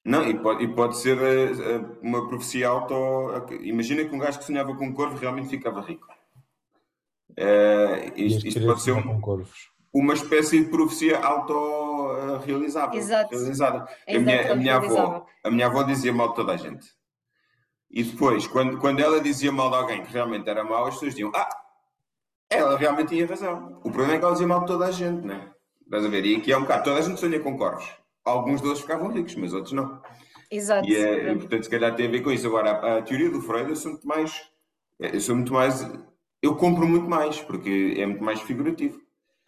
[0.03, 2.95] Não, e pode, e pode ser uh, uma profecia auto.
[3.61, 6.07] Imagina que um gajo que sonhava com um corvo realmente ficava rico.
[7.31, 9.21] Uh, isto, isto pode ser um,
[9.93, 12.97] uma espécie de profecia auto-realizável.
[12.97, 13.35] Exato.
[13.35, 13.87] Realizada.
[14.07, 16.87] A, minha, a, minha avó, a minha avó dizia mal de toda a gente.
[17.91, 21.11] E depois, quando, quando ela dizia mal de alguém que realmente era mau, as pessoas
[21.11, 21.49] diziam: Ah,
[22.49, 23.79] ela realmente tinha razão.
[23.83, 25.51] O problema é que ela dizia mal de toda a gente, não é?
[25.83, 26.25] Estás a ver?
[26.25, 29.35] E aqui é um bocado: toda a gente sonha com corvos alguns deles ficavam ricos,
[29.35, 30.01] mas outros não.
[30.49, 30.87] Exato.
[30.87, 32.47] E, é, portanto, se calhar tem a ver com isso.
[32.47, 34.49] Agora, a, a, teoria do Freud, eu sou muito mais.
[34.99, 35.87] Eu sou muito mais.
[36.41, 38.97] Eu compro muito mais, porque é muito mais figurativo.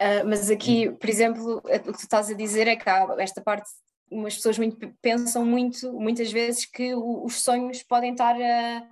[0.00, 3.40] Uh, mas aqui, por exemplo, o que tu estás a dizer é que há esta
[3.40, 3.68] parte.
[4.14, 8.88] Umas pessoas muito, pensam muito, muitas vezes, que o, os sonhos podem estar a,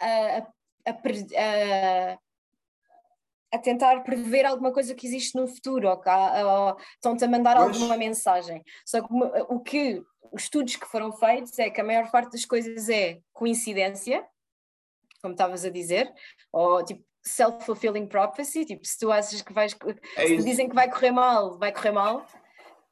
[0.00, 0.38] a,
[0.86, 2.18] a,
[3.52, 7.76] a tentar prever alguma coisa que existe no futuro, ou, ou estão-te a mandar pois.
[7.76, 8.62] alguma mensagem.
[8.86, 9.12] Só que
[9.48, 13.20] o que os estudos que foram feitos é que a maior parte das coisas é
[13.32, 14.26] coincidência,
[15.22, 16.12] como estavas a dizer,
[16.52, 19.74] ou tipo self-fulfilling prophecy, tipo, se tu achas que vais,
[20.16, 22.26] é dizem que vai correr mal, vai correr mal,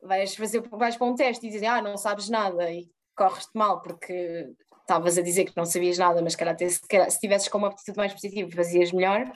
[0.02, 3.80] vais fazer, vais para um teste e dizem, ah, não sabes nada e corres-te mal
[3.80, 7.68] porque estavas a dizer que não sabias nada, mas cara, se, se tivesses com uma
[7.68, 9.32] atitude mais positiva fazias melhor,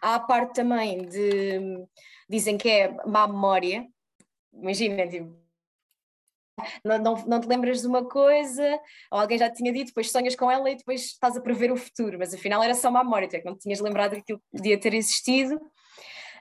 [0.00, 1.84] Há a parte também de.
[2.28, 3.86] Dizem que é má memória.
[4.52, 5.34] Imagina, tipo,
[6.84, 10.10] não, não, não, te lembras de uma coisa, ou alguém já te tinha dito, depois
[10.10, 13.04] sonhas com ela e depois estás a prever o futuro, mas afinal era só uma
[13.04, 15.60] memória, tu é que não te tinhas lembrado que aquilo podia ter existido.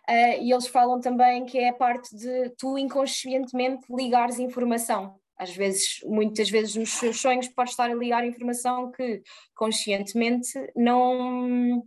[0.09, 5.19] Uh, e eles falam também que é a parte de tu inconscientemente ligares informação.
[5.37, 9.21] Às vezes, muitas vezes nos seus sonhos podes estar a ligar informação que
[9.53, 11.83] conscientemente não,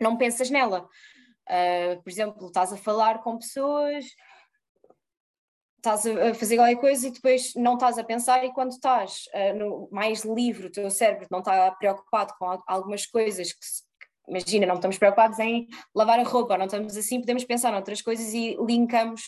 [0.00, 0.88] não pensas nela.
[1.48, 4.06] Uh, por exemplo, estás a falar com pessoas,
[5.76, 9.58] estás a fazer qualquer coisa e depois não estás a pensar, e quando estás uh,
[9.58, 13.60] no, mais livre, o teu cérebro não está preocupado com algumas coisas que,
[14.30, 18.32] imagina, não estamos preocupados em lavar a roupa, não estamos assim, podemos pensar noutras coisas
[18.32, 19.22] e linkamos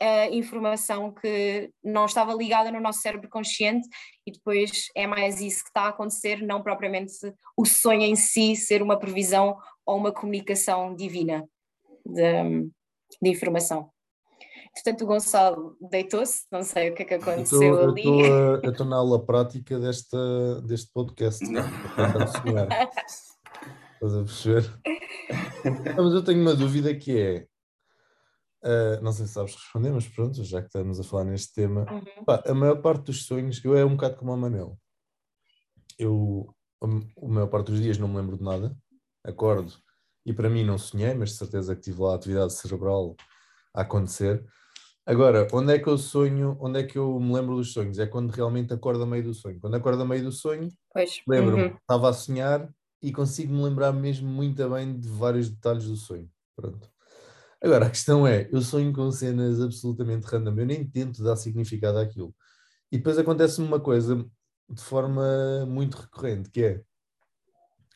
[0.00, 3.86] a informação que não estava ligada no nosso cérebro consciente
[4.26, 7.12] e depois é mais isso que está a acontecer, não propriamente
[7.56, 11.46] o sonho em si ser uma previsão ou uma comunicação divina
[12.04, 12.70] de,
[13.22, 13.90] de informação.
[14.72, 18.04] Portanto, o Gonçalo deitou-se, não sei o que é que aconteceu eu ali.
[18.62, 21.44] Eu estou na aula prática desta, deste podcast.
[24.02, 24.80] Estás a perceber?
[25.96, 27.46] Mas eu tenho uma dúvida que é
[28.62, 31.86] Uh, não sei se sabes responder, mas pronto, já que estamos a falar neste tema,
[31.90, 32.24] uhum.
[32.26, 34.78] pá, a maior parte dos sonhos, eu é um bocado como a Manel.
[35.98, 38.76] Eu, a, a maior parte dos dias não me lembro de nada,
[39.24, 39.72] acordo
[40.26, 43.16] e para mim não sonhei, mas de certeza que tive lá a atividade cerebral
[43.74, 44.44] a acontecer.
[45.06, 47.98] Agora, onde é que eu sonho, onde é que eu me lembro dos sonhos?
[47.98, 49.58] É quando realmente acordo a meio do sonho.
[49.58, 50.68] Quando acordo a meio do sonho,
[51.26, 51.76] lembro-me, uhum.
[51.76, 52.68] estava a sonhar
[53.02, 56.30] e consigo me lembrar mesmo muito bem de vários detalhes do sonho.
[56.54, 56.90] Pronto.
[57.62, 61.98] Agora, a questão é, eu sonho com cenas absolutamente random, eu nem tento dar significado
[61.98, 62.34] àquilo.
[62.90, 64.16] E depois acontece-me uma coisa
[64.68, 66.84] de forma muito recorrente, que é,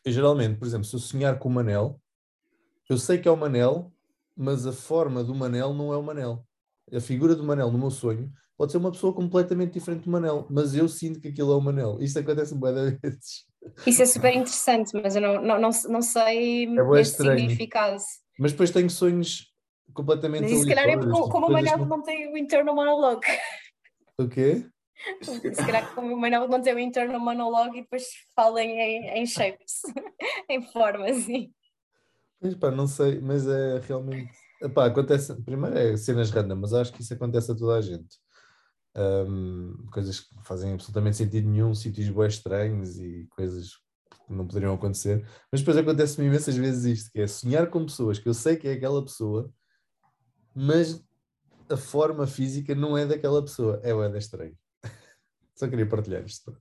[0.04, 2.00] eu geralmente, por exemplo, se eu sonhar com o Manel,
[2.88, 3.92] eu sei que é o Manel,
[4.36, 6.46] mas a forma do Manel não é o Manel.
[6.92, 10.46] A figura do Manel no meu sonho pode ser uma pessoa completamente diferente do Manel,
[10.50, 11.98] mas eu sinto que aquilo é o Manel.
[12.00, 13.44] Isto acontece bem vezes.
[13.86, 18.02] Isso é super interessante, mas eu não, não, não, não sei é este significado.
[18.38, 19.52] Mas depois tenho sonhos
[19.92, 23.26] completamente Mas se calhar é porque, como o Manel não tem o internal monologue.
[24.18, 24.66] O quê?
[25.22, 29.26] Se calhar como o Manel não tem o internal monologue e depois fala em, em
[29.26, 29.82] shapes,
[30.48, 31.26] em formas.
[32.40, 34.32] Mas pá, não sei, mas é realmente.
[34.62, 35.34] Epá, acontece.
[35.42, 38.18] Primeiro é cenas random, mas acho que isso acontece a toda a gente.
[38.96, 43.72] Um, coisas que fazem absolutamente sentido nenhum, sítios bem estranhos e coisas
[44.26, 45.26] que não poderiam acontecer.
[45.50, 48.68] Mas depois acontece-me imensas vezes isto, que é sonhar com pessoas que eu sei que
[48.68, 49.52] é aquela pessoa
[50.54, 51.04] mas
[51.68, 54.56] a forma física não é daquela pessoa, é o estranho.
[55.56, 56.56] Só queria partilhar isto.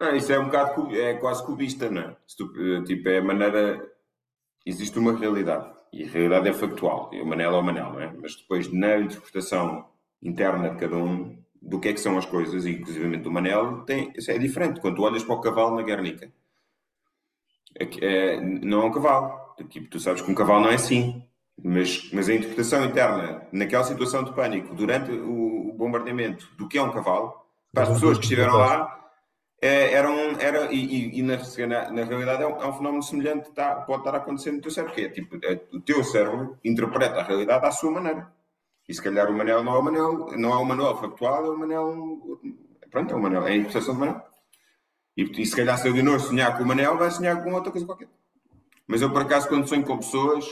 [0.00, 2.16] Não, isso é um bocado, é quase cubista, não é?
[2.36, 3.92] Tu, tipo, é a maneira.
[4.66, 7.10] Existe uma realidade e a realidade é factual.
[7.12, 8.12] E o Manel é o Manel, não é?
[8.12, 9.90] Mas depois, na interpretação
[10.24, 14.12] interna de cada um, do que é que são as coisas, inclusive do Manel, tem,
[14.28, 14.80] é diferente.
[14.80, 16.32] Quando tu olhas para o cavalo na Guernica,
[17.78, 19.44] é, é, não é um cavalo.
[19.68, 21.22] Tipo, tu sabes que um cavalo não é assim.
[21.62, 26.78] Mas, mas a interpretação interna, naquela situação de pânico, durante o, o bombardeamento, do que
[26.78, 27.32] é um cavalo,
[27.72, 29.04] para as pessoas que estiveram lá,
[29.62, 31.38] é, era um, era, e, e, e na,
[31.90, 34.70] na, realidade é um, é um fenómeno semelhante que tá, pode estar acontecendo no teu
[34.70, 38.30] cérebro, que é tipo, é, o teu cérebro interpreta a realidade à sua maneira.
[38.88, 41.50] E se calhar o Manel não é o Manel, não é o Manuel factual, é
[41.50, 42.40] o Manel.
[42.90, 44.22] Pronto, é o Manel, é a interpretação do Manel.
[45.16, 47.70] E, e se calhar se o Leonor sonhar com o Manel, vai sonhar com outra
[47.70, 48.08] coisa qualquer.
[48.86, 50.44] Mas eu, por acaso, quando sonho com pessoas,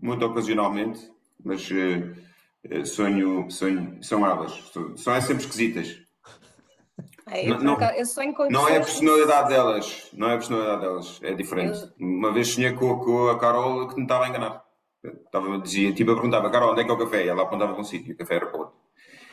[0.00, 1.10] muito ocasionalmente,
[1.44, 6.08] mas uh, sonho, sonho, são elas, são é sempre esquisitas.
[7.30, 10.80] É, eu, não, eu sonho com não é a personalidade delas, não é a personalidade
[10.80, 11.78] delas, é diferente.
[11.98, 12.06] Eu...
[12.06, 14.64] Uma vez sonhei com, com, a Carol que me estava a enganar.
[15.02, 17.24] Estava, dizia, tipo, eu perguntava, Carol, onde é que é o café?
[17.24, 18.74] E ela apontava para um sítio, o café era para outro.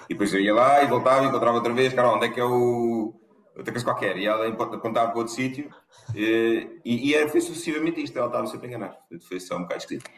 [0.08, 2.45] E depois eu ia lá e voltava, encontrava outra vez, Carol, onde é que é
[2.45, 3.13] o.
[3.56, 4.17] outra coisa qualquer.
[4.17, 5.69] E ela apontava para outro sítio.
[6.13, 8.97] E, e, e foi sucessivamente isto, ela estava sempre a enganar.
[9.28, 10.10] Foi só um bocado esquisito.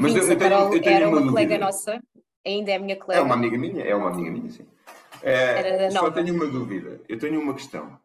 [0.00, 2.00] Mas eu, eu, tenho, Carol eu tenho era uma, uma colega nossa,
[2.44, 3.20] ainda é minha colega.
[3.20, 4.66] É uma amiga minha, é uma amiga minha, sim.
[5.22, 7.98] É, só tenho uma dúvida, eu tenho uma questão.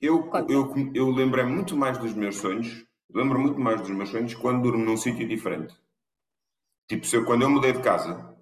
[0.00, 4.34] Eu, eu, eu lembro muito mais dos meus sonhos, lembro muito mais dos meus sonhos
[4.34, 5.74] quando durmo num sítio diferente.
[6.88, 8.36] Tipo, se eu, quando eu mudei de casa,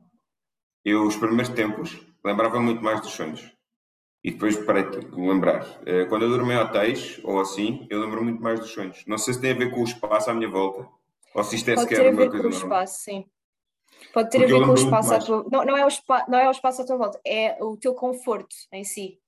[0.84, 3.52] eu, os primeiros tempos, lembrava muito mais dos sonhos.
[4.24, 5.80] E depois parei de lembrar.
[5.84, 9.04] Eh, quando eu dormi em hotéis ou assim, eu lembro muito mais dos sonhos.
[9.06, 10.88] Não sei se tem a ver com o espaço à minha volta
[11.34, 13.26] ou se isto é Pode sequer ter a ver com o espaço, sim.
[14.12, 16.26] Pode ter Porque a ver com o espaço à tua não, não, é o spa...
[16.28, 19.18] não é o espaço à tua volta, é o teu conforto em si.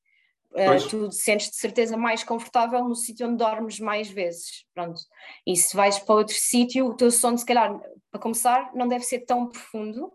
[0.54, 4.64] Uh, tu sentes de certeza mais confortável no sítio onde dormes mais vezes.
[4.72, 5.00] Pronto.
[5.44, 7.76] E se vais para outro sítio, o teu sono, se calhar,
[8.10, 10.12] para começar, não deve ser tão profundo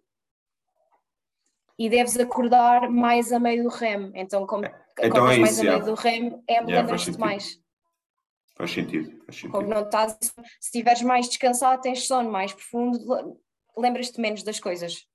[1.77, 4.11] e deves acordar mais a meio do REM.
[4.15, 7.61] Então, como então acordas é mais a meio do REM, é lembras-te mais.
[8.55, 9.51] Faz sentido, faz sentido.
[9.51, 13.39] Como não estás, se estiveres mais descansado, tens sono mais profundo,
[13.77, 15.07] lembras-te menos das coisas.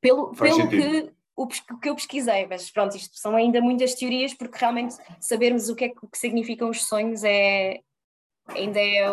[0.00, 4.58] Pelo, pelo que, o, que eu pesquisei, mas pronto, isto são ainda muitas teorias, porque
[4.58, 7.80] realmente sabermos o que é que, o que significam os sonhos é
[8.48, 9.04] ainda é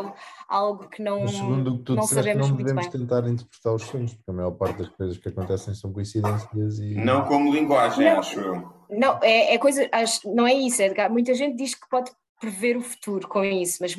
[0.47, 3.83] algo que não, mas segundo o que tu não sabemos não devemos tentar interpretar os
[3.83, 6.95] sonhos, porque a maior parte das coisas que acontecem são coincidências e...
[6.95, 8.73] Não como linguagem, não, acho eu.
[8.89, 11.09] Não, é, é coisa, acho, não é isso, Edgar.
[11.09, 13.95] Muita gente diz que pode prever o futuro com isso, mas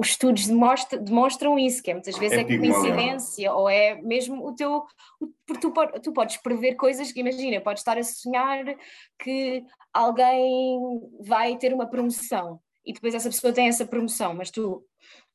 [0.00, 4.46] os estudos demonstra, demonstram isso, que é, muitas vezes é, é coincidência, ou é mesmo
[4.46, 4.84] o teu.
[5.46, 8.64] Porque tu, tu podes prever coisas que, imagina, podes estar a sonhar
[9.18, 10.80] que alguém
[11.20, 14.84] vai ter uma promoção e depois essa pessoa tem essa promoção, mas tu.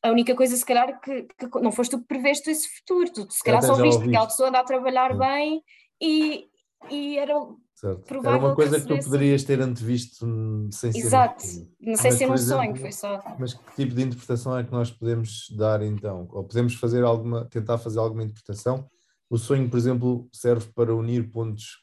[0.01, 3.32] A única coisa, se calhar, que, que não foste tu que preveste esse futuro, tu
[3.32, 5.17] se calhar só viste que aquela pessoa anda a trabalhar Sim.
[5.17, 5.63] bem
[6.01, 6.47] e,
[6.91, 7.34] e era
[7.75, 8.09] Certo.
[8.09, 10.25] Era uma coisa que, que tu poderias ter antevisto
[10.71, 10.97] sem ser.
[10.97, 11.43] Exato,
[11.81, 13.21] não sei se é um exemplo, sonho, foi só.
[13.38, 16.25] Mas que tipo de interpretação é que nós podemos dar então?
[16.31, 18.89] Ou podemos fazer alguma, tentar fazer alguma interpretação?
[19.29, 21.81] O sonho, por exemplo, serve para unir pontos,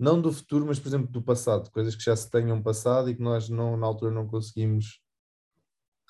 [0.00, 3.14] não do futuro, mas por exemplo do passado, coisas que já se tenham passado e
[3.14, 5.02] que nós não, na altura não conseguimos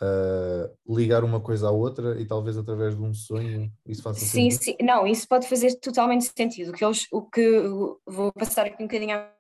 [0.03, 4.51] uh, ligar uma coisa à outra e talvez através de um sonho isso faça sim,
[4.51, 4.79] sentido.
[4.79, 6.71] Sim, não, isso pode fazer totalmente sentido.
[6.71, 7.63] O que, eles, o que
[8.07, 9.39] vou passar aqui um bocadinho a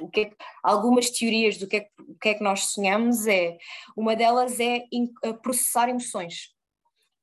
[0.00, 0.32] o que é,
[0.62, 3.58] algumas teorias do que é, o que é que nós sonhamos é
[3.96, 6.54] uma delas é in, processar emoções.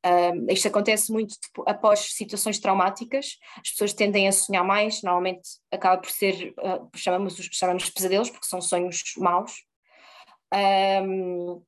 [0.05, 5.49] Um, isto acontece muito tipo, após situações traumáticas, as pessoas tendem a sonhar mais, normalmente
[5.71, 9.64] acaba por ser, uh, chamamos, chamamos pesadelos, porque são sonhos maus,
[10.55, 11.61] um,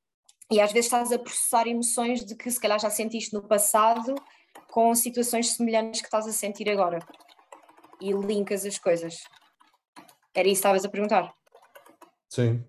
[0.52, 4.16] e às vezes estás a processar emoções de que se calhar já sentiste no passado
[4.72, 7.00] com situações semelhantes que estás a sentir agora.
[8.00, 9.24] E linkas as coisas.
[10.34, 11.34] Era isso que estavas a perguntar?
[12.30, 12.64] Sim.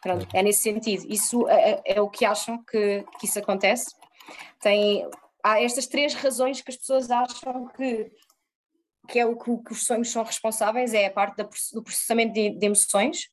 [0.00, 1.04] Pronto, é nesse sentido.
[1.08, 3.94] Isso é, é, é o que acham que, que isso acontece.
[4.60, 5.08] Tem,
[5.42, 8.10] há estas três razões que as pessoas acham que,
[9.08, 12.34] que é o que, que os sonhos são responsáveis, é a parte da, do processamento
[12.34, 13.28] de, de emoções,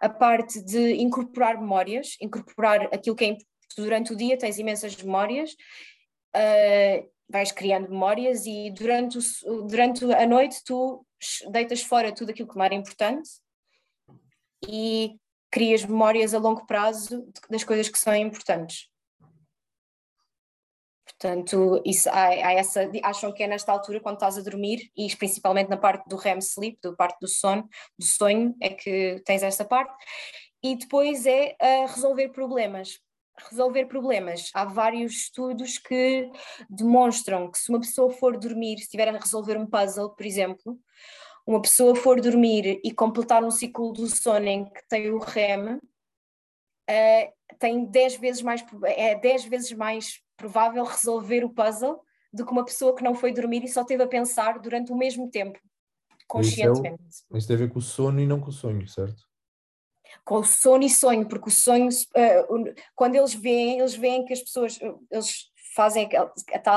[0.00, 3.36] a parte de incorporar memórias, incorporar aquilo que é
[3.76, 5.52] durante o dia tens imensas memórias,
[6.34, 11.06] uh, vais criando memórias e durante, o, durante a noite tu
[11.50, 13.30] deitas fora tudo aquilo que não era importante
[14.68, 15.16] e
[15.50, 18.88] crias memórias a longo prazo das coisas que são importantes.
[21.24, 25.08] Portanto, isso, há, há, essa, acham que é nesta altura, quando estás a dormir, e
[25.16, 27.66] principalmente na parte do REM sleep, da parte do sono,
[27.98, 29.94] do sonho, é que tens esta parte.
[30.62, 31.56] E depois é
[31.86, 33.00] resolver problemas.
[33.48, 34.50] Resolver problemas.
[34.52, 36.30] Há vários estudos que
[36.68, 40.78] demonstram que se uma pessoa for dormir, se estiver a resolver um puzzle, por exemplo,
[41.46, 45.76] uma pessoa for dormir e completar um ciclo do sono em que tem o REM,
[45.76, 52.00] uh, tem 10 vezes mais, é 10 vezes mais provável resolver o puzzle
[52.32, 54.96] do que uma pessoa que não foi dormir e só esteve a pensar durante o
[54.96, 55.58] mesmo tempo,
[56.26, 57.02] conscientemente.
[57.08, 58.86] Isso, é o, isso tem a ver com o sono e não com o sonho,
[58.88, 59.22] certo?
[60.24, 64.32] Com o sono e sonho, porque o sonho, uh, quando eles veem, eles veem que
[64.32, 64.78] as pessoas,
[65.10, 66.08] eles fazem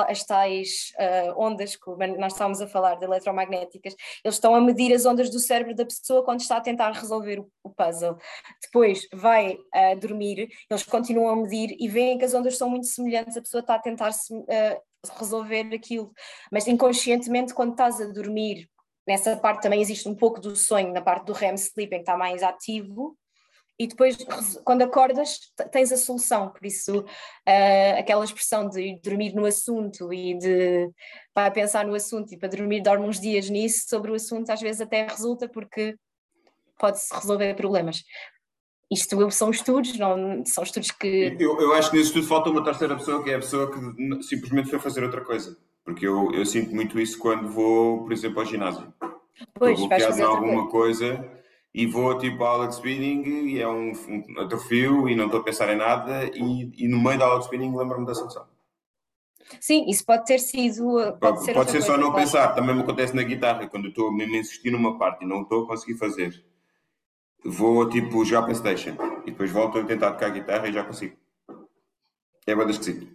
[0.08, 4.94] as tais uh, ondas que nós estávamos a falar, de eletromagnéticas, eles estão a medir
[4.94, 8.18] as ondas do cérebro da pessoa quando está a tentar resolver o, puzzle.
[8.62, 12.88] Depois vai uh, dormir, eles continuam a medir e veem que as ondas são muito
[12.88, 14.82] semelhantes, a pessoa está a tentar se, uh,
[15.18, 16.12] resolver aquilo,
[16.52, 18.68] mas inconscientemente quando estás a dormir,
[19.08, 22.18] nessa parte também existe um pouco do sonho, na parte do REM sleeping que está
[22.18, 23.16] mais ativo,
[23.80, 24.18] e depois,
[24.64, 25.40] quando acordas,
[25.72, 26.50] tens a solução.
[26.50, 30.90] Por isso, uh, aquela expressão de dormir no assunto e de
[31.32, 34.60] para pensar no assunto e para dormir, dorme uns dias nisso, sobre o assunto, às
[34.60, 35.96] vezes até resulta porque
[36.80, 38.04] pode-se resolver problemas.
[38.90, 41.36] Isto são estudos, não, são estudos que.
[41.40, 44.24] Eu, eu acho que nesse estudo falta uma terceira pessoa, que é a pessoa que
[44.24, 45.56] simplesmente foi fazer outra coisa.
[45.84, 48.92] Porque eu, eu sinto muito isso quando vou, por exemplo, ao ginásio.
[49.54, 51.38] Pois, Estou bloqueado em alguma coisa
[51.74, 55.42] e vou tipo à aula de spinning e é um, um atrofio e não estou
[55.42, 58.46] a pensar em nada e, e no meio da aula de spinning lembro-me da solução.
[59.60, 61.18] Sim, isso pode ter sido.
[61.20, 64.36] Pode, ser, pode ser só não pensar, também me acontece na guitarra, quando estou mesmo
[64.36, 66.44] a insistir numa parte e não estou a conseguir fazer.
[67.46, 70.74] Vou tipo já para a station e depois volto a tentar tocar a guitarra e
[70.74, 71.16] já consigo.
[72.46, 73.08] É bem esquisito.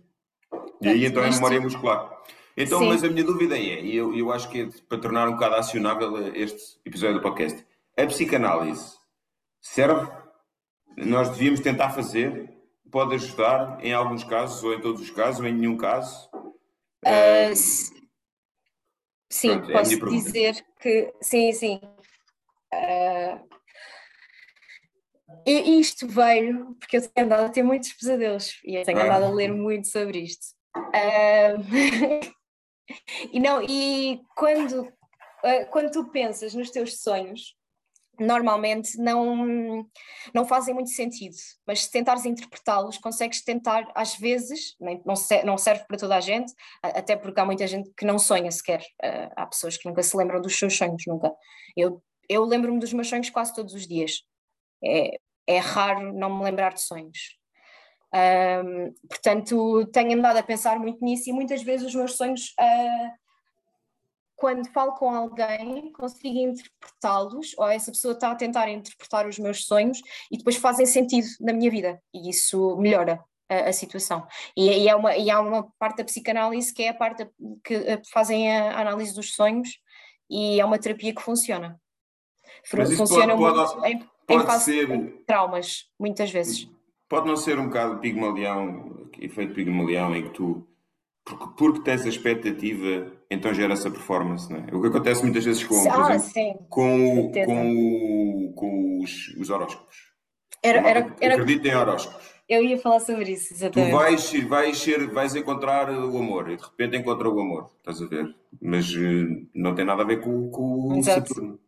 [0.80, 2.10] E aí então é memória muscular.
[2.56, 2.88] Então, Sim.
[2.88, 5.54] mas a minha dúvida é, e eu, eu acho que é para tornar um bocado
[5.54, 7.64] acionável este episódio do podcast,
[7.96, 8.96] a psicanálise
[9.60, 10.10] serve?
[10.96, 12.50] Nós devíamos tentar fazer?
[12.90, 16.28] Pode ajudar em alguns casos, ou em todos os casos, ou em nenhum caso?
[17.04, 17.54] Uh,
[19.30, 21.80] sim, Pronto, é posso dizer que sim, sim.
[22.74, 23.52] Uh,
[25.46, 29.04] e isto veio porque eu tenho andado a ter muitos pesadelos e eu tenho ah.
[29.04, 30.46] andado a ler muito sobre isto.
[33.32, 34.92] E não, e quando,
[35.70, 37.54] quando tu pensas nos teus sonhos,
[38.18, 39.86] normalmente não,
[40.34, 41.34] não fazem muito sentido,
[41.66, 46.52] mas se tentares interpretá-los, consegues tentar, às vezes, não, não serve para toda a gente,
[46.82, 50.16] até porque há muita gente que não sonha sequer, uh, há pessoas que nunca se
[50.16, 51.32] lembram dos seus sonhos, nunca.
[51.76, 54.22] Eu, eu lembro-me dos meus sonhos quase todos os dias,
[54.84, 57.40] é, é raro não me lembrar de sonhos.
[59.08, 63.21] Portanto, tenho andado a pensar muito nisso e muitas vezes os meus sonhos uh,
[64.42, 69.66] quando falo com alguém, consigo interpretá-los, ou essa pessoa está a tentar interpretar os meus
[69.66, 70.00] sonhos
[70.32, 74.26] e depois fazem sentido na minha vida, e isso melhora a, a situação.
[74.56, 77.30] E, e, é uma, e há uma parte da psicanálise que é a parte
[77.62, 79.78] que fazem a análise dos sonhos,
[80.28, 81.80] e é uma terapia que funciona.
[82.76, 86.68] Mas funciona pode, muito pode, em, pode em ser, traumas, muitas vezes.
[87.08, 90.66] Pode não ser um bocado pigmalião, efeito pigmalião, em que tu
[91.24, 94.74] porque, porque tens a expectativa, então gera essa performance, não é?
[94.74, 100.12] O que acontece muitas vezes com, ah, exemplo, com, o, com os, os horóscopos.
[100.62, 102.32] Era, era, era, Acredito em horóscopos.
[102.48, 103.90] Eu ia falar sobre isso, exatamente.
[103.90, 108.02] Tu vais, vais, ser, vais encontrar o amor e de repente encontra o amor, estás
[108.02, 108.26] a ver?
[108.60, 111.58] Mas uh, não tem nada a ver com, com o Saturno.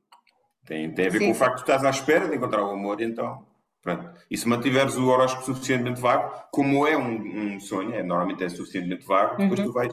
[0.67, 1.27] Tem, tem a ver Sim.
[1.27, 3.47] com o facto de estás à espera de encontrar o amor, então
[3.85, 4.19] Pronto.
[4.31, 8.49] E se mantiveres o horóscopo suficientemente vago, como é um, um sonho, é, normalmente é
[8.49, 9.67] suficientemente vago, depois uhum.
[9.67, 9.93] tu vais.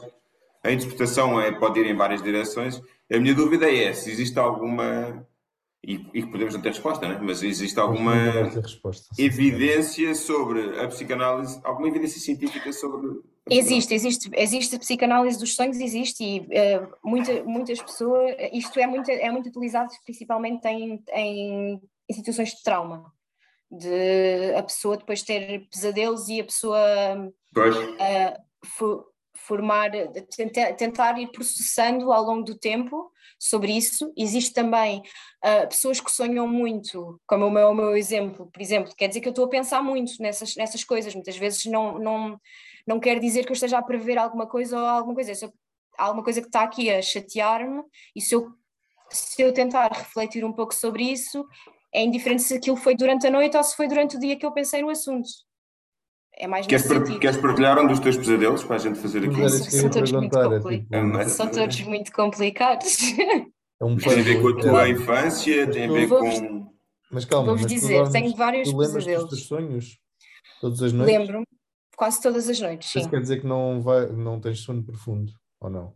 [0.64, 2.80] A interpretação é, pode ir em várias direções.
[3.12, 5.26] A minha dúvida é se existe alguma.
[5.84, 7.18] E, e podemos não ter resposta, né?
[7.20, 13.20] mas existe alguma resposta, evidência sobre a psicanálise, alguma evidência científica sobre.
[13.50, 18.86] Existe, existe, existe a psicanálise dos sonhos, existe e uh, muita, muitas pessoas, isto é
[18.86, 23.12] muito, é muito utilizado principalmente em, em, em situações de trauma
[23.72, 26.78] de a pessoa depois ter pesadelos e a pessoa
[27.26, 29.04] uh,
[29.34, 29.90] formar,
[30.36, 34.12] tentar, tentar, ir processando ao longo do tempo sobre isso.
[34.16, 35.00] Existe também
[35.44, 39.20] uh, pessoas que sonham muito, como o meu, o meu exemplo, por exemplo, quer dizer
[39.20, 42.40] que eu estou a pensar muito nessas, nessas coisas, muitas vezes não, não,
[42.86, 45.52] não quer dizer que eu esteja a prever alguma coisa ou alguma coisa, se eu,
[45.98, 47.82] há alguma coisa que está aqui a chatear-me
[48.14, 48.52] e se eu
[49.12, 51.46] se eu tentar refletir um pouco sobre isso,
[51.94, 54.46] é indiferente se aquilo foi durante a noite ou se foi durante o dia que
[54.46, 55.28] eu pensei no assunto.
[56.34, 59.48] É mais queres, par queres partilhar um dos teus pesadelos para a gente fazer aqui?
[59.50, 62.96] São todos, muito é tipo, São todos muito complicados.
[63.80, 66.72] É um tem a ver com a tua infância, tem a ver com.
[67.10, 69.28] Mas calma, vou-vos dizer, dormes, tenho vários tu pesadelos.
[69.28, 69.98] Dos sonhos?
[70.60, 71.18] Todas as noites?
[71.18, 71.46] Lembro-me,
[71.96, 72.90] quase todas as noites.
[72.90, 73.00] Sim.
[73.00, 75.94] Isso quer dizer que não, vai, não tens sono profundo, ou não?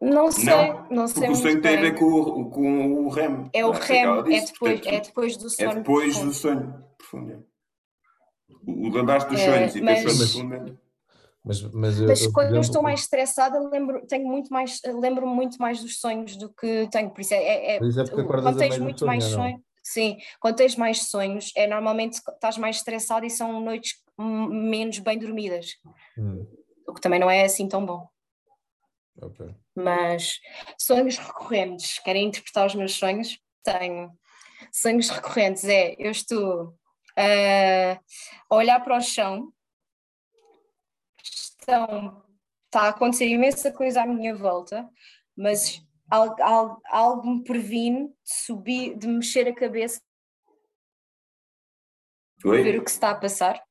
[0.00, 1.14] Não sei, não, não sei.
[1.26, 3.50] Porque o sonho tem a ver com, o, com o REM.
[3.52, 5.70] É o REM, é depois, Portanto, é depois do sonho.
[5.70, 6.30] É depois profundo.
[6.30, 7.46] do sonho profundo.
[8.66, 10.74] O lembrar dos É, sonhos e mas- ter sonhos.
[11.42, 14.78] Mas, mas, eu, Mas eu, por quando eu estou mais estressada, lembro, tenho muito mais,
[14.84, 17.10] lembro muito mais dos sonhos do que tenho.
[17.10, 19.60] Por isso é, é, é- Mas isso é o- quando tens muito sonho, mais sonhos.
[19.82, 25.18] Sim, quando tens mais sonhos, é normalmente estás mais estressado e são noites menos bem
[25.18, 25.76] dormidas,
[26.18, 26.46] Hum,
[26.86, 28.06] o que também não é assim tão bom.
[29.22, 29.54] Ok.
[29.74, 30.40] Mas
[30.78, 33.38] sonhos recorrentes, querem interpretar os meus sonhos?
[33.62, 34.10] Tenho.
[34.72, 36.74] Sonhos recorrentes é eu estou
[37.16, 38.00] ah,
[38.48, 39.52] a olhar para o chão,
[41.22, 42.24] estão,
[42.66, 44.88] está a acontecer imensa coisa à minha volta,
[45.36, 50.00] mas algo, algo, algo me previne de subir, de mexer a cabeça,
[52.42, 52.78] ver Oi?
[52.78, 53.62] o que se está a passar.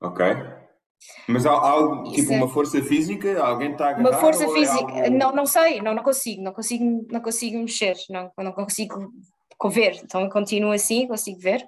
[0.00, 0.24] Ok.
[1.28, 3.40] Mas há algo, Isso tipo é- uma força física?
[3.42, 4.08] Alguém está a agarrar?
[4.10, 7.58] Uma força é física, algo- não, não sei, não, não consigo, não consigo, não consigo
[7.58, 9.12] mexer, não, não consigo
[9.70, 11.64] ver, então eu continuo assim, consigo ver.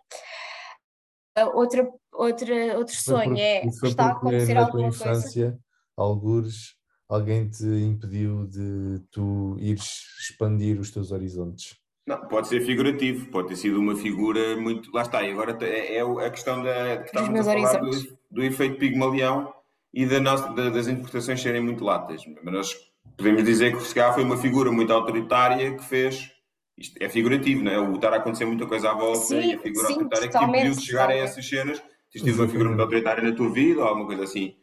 [1.36, 5.04] Ah, Outra, outra, outro sonho porque- é está a acontecer na tua alguma coisa.
[5.10, 5.58] infância,
[5.96, 6.74] algures,
[7.08, 11.76] alguém te impediu de tu ires expandir os teus horizontes.
[12.06, 14.90] Não, pode ser figurativo, pode ter sido uma figura muito.
[14.92, 17.90] Lá está, e agora é, é a questão da, que estávamos a falar do,
[18.30, 19.52] do efeito Pigmalião
[19.92, 22.22] e da nossa, da- das interpretações serem muito latas.
[22.42, 22.76] Mas nós
[23.16, 26.30] podemos dizer que se calhar foi uma figura muito autoritária que fez.
[26.76, 27.78] Isto é figurativo, não é?
[27.78, 30.38] O estar a acontecer muita coisa à volta Sim, e a figura sim, autoritária que
[30.38, 31.30] te impediu de chegar a totalmente.
[31.30, 31.82] essas cenas.
[32.10, 34.56] Tens tido uma figura muito autoritária na tua vida ou alguma coisa assim.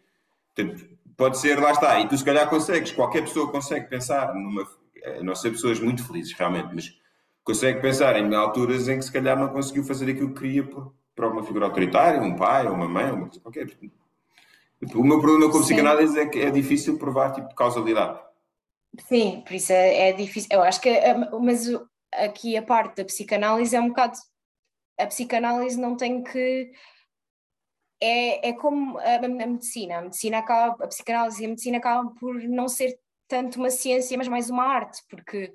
[0.56, 0.86] Portanto,
[1.16, 4.68] pode ser, lá está, e tu se calhar consegues, qualquer pessoa consegue pensar numa.
[5.04, 6.98] eh, Nós somos pessoas muito felizes, realmente, mas
[7.48, 10.94] consegue pensar em alturas em que se calhar não conseguiu fazer aquilo que queria por,
[11.16, 13.68] por alguma figura autoritária, um pai, ou uma mãe, uma coisa qualquer.
[14.94, 18.20] O meu problema com psicanálise é que é difícil provar tipo de causalidade.
[19.00, 20.50] Sim, por isso é, é difícil.
[20.52, 21.68] Eu acho que, ah, mas
[22.14, 24.18] aqui a parte da psicanálise é um bocado.
[25.00, 26.70] A psicanálise não tem que.
[28.04, 30.00] É, é como a, a medicina.
[30.00, 34.18] A medicina acaba, a psicanálise e a medicina acabam por não ser tanto uma ciência,
[34.18, 35.54] mas mais uma arte, porque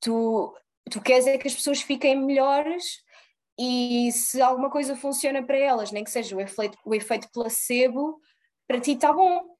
[0.00, 0.54] tu,
[0.90, 3.02] tu queres é que as pessoas fiquem melhores
[3.58, 8.20] e se alguma coisa funciona para elas, nem que seja o efeito, o efeito placebo,
[8.66, 9.56] para ti está bom.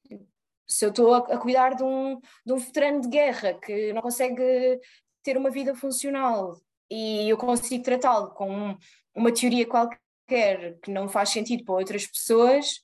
[0.66, 4.02] Se eu estou a, a cuidar de um, de um veterano de guerra que não
[4.02, 4.80] consegue
[5.22, 6.58] ter uma vida funcional
[6.90, 8.78] e eu consigo tratá-lo com um-
[9.14, 12.82] uma teoria qualquer que não faz sentido para outras pessoas,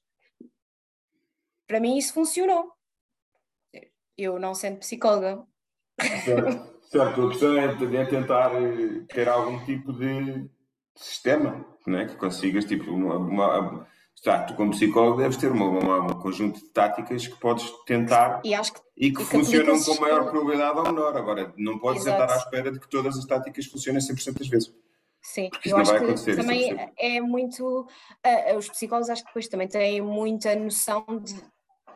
[1.66, 2.72] para mim isso funcionou.
[4.16, 5.43] Eu não sendo psicóloga.
[6.91, 10.49] Certo, a questão é, é tentar eh, ter algum tipo de
[10.97, 12.07] sistema né?
[12.07, 13.16] que consigas, tipo, uma.
[13.16, 17.70] uma está, tu como psicólogo deves ter uma, uma- um conjunto de táticas que podes
[17.86, 21.16] tentar E acho que e que E que funcionam com maior probabilidade ou menor.
[21.16, 22.22] Agora, não podes Exato.
[22.22, 24.74] estar à espera de que todas as táticas funcionem 100% das vezes.
[25.22, 26.93] Sim, Porque eu isso não acho que eu também percebo.
[26.99, 27.86] é muito.
[28.24, 31.34] ah, os psicólogos acho que depois também têm muita noção de.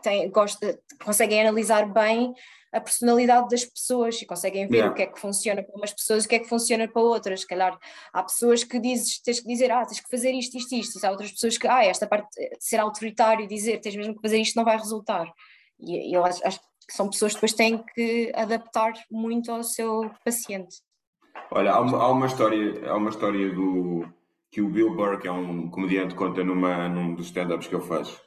[0.04, 2.34] Têm, gosta, conseguem analisar bem
[2.70, 4.92] a personalidade das pessoas e conseguem ver Yeah.
[4.92, 7.00] o que é que funciona para umas pessoas e o que é que funciona para
[7.00, 7.40] outras.
[7.40, 7.78] Se calhar
[8.12, 11.06] há pessoas que dizes, tens que dizer, ah, tens que fazer isto, isto, isto, e
[11.06, 14.20] há outras pessoas que, ah, esta parte de ser autoritário e dizer, tens mesmo que
[14.20, 15.32] fazer isto, não vai resultar.
[15.80, 19.62] E, e eu acho, acho que são pessoas que depois têm que adaptar muito ao
[19.62, 20.76] seu paciente.
[21.50, 24.06] Olha, há uma, há uma história, há uma história do
[24.50, 27.86] que o Bill Burr, que é um comediante, conta numa, num dos stand-ups que ele
[27.86, 28.20] faz,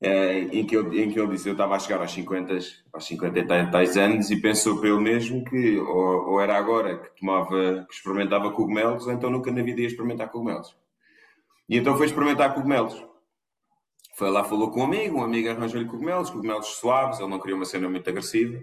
[0.00, 2.54] eh, em, que ele, em que ele disse eu estava a chegar aos 50,
[2.92, 6.98] aos 50 e tais- anos e pensou para ele mesmo que ou, ou era agora
[6.98, 10.76] que tomava, que experimentava cogumelos, ou então nunca na vida ia experimentar cogumelos.
[11.68, 13.02] E então foi experimentar cogumelos.
[14.16, 17.56] Foi lá, falou com um amigo, um amigo arranjou-lhe cogumelos, cogumelos suaves, ele não queria
[17.56, 18.62] uma cena muito agressiva.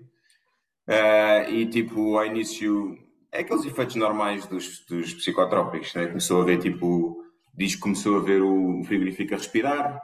[0.87, 2.97] Ah, e tipo, ao início,
[3.31, 6.07] é aqueles efeitos normais dos, dos psicotrópicos, né?
[6.07, 7.23] Começou a ver tipo,
[7.53, 10.01] diz que começou a ver o frigorífico a respirar,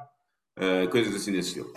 [0.58, 1.74] ah, coisas assim desse estilo.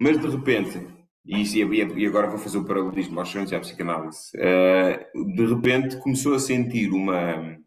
[0.00, 0.86] Mas de repente,
[1.24, 5.96] e, e- agora vou fazer o paralelismo aos sonhos e à psicanálise, ah, de repente
[5.98, 7.58] começou a sentir uma,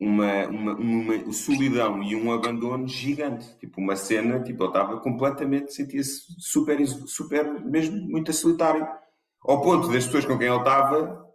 [0.00, 3.56] uma, uma, uma solidão e um abandono gigante.
[3.58, 8.86] Tipo, uma cena, tipo, ele estava completamente, sentia-se super, super, mesmo muito solitário.
[9.42, 11.26] Ao ponto das pessoas com quem ele estava,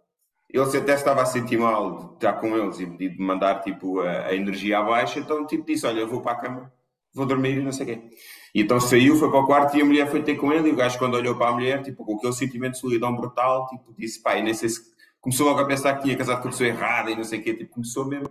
[0.48, 4.26] ele até estava a sentir mal de estar com eles e de mandar, tipo, a,
[4.26, 6.72] a energia abaixo, então, tipo, disse, olha, eu vou para a cama,
[7.14, 8.10] vou dormir e não sei o quê.
[8.54, 10.72] E então saiu, foi para o quarto e a mulher foi ter com ele e
[10.72, 13.94] o gajo quando olhou para a mulher, tipo, com aquele sentimento de solidão brutal, tipo,
[13.96, 14.94] disse, e nem sei se...
[15.20, 17.42] Começou logo a pensar que tinha casado com a pessoa errada e não sei o
[17.42, 18.28] quê, tipo, começou mesmo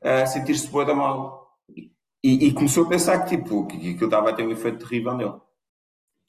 [0.00, 1.58] a sentir-se boa da mal.
[2.22, 5.14] E, e começou a pensar que, tipo, que, aquilo estava a ter um efeito terrível
[5.14, 5.34] nele.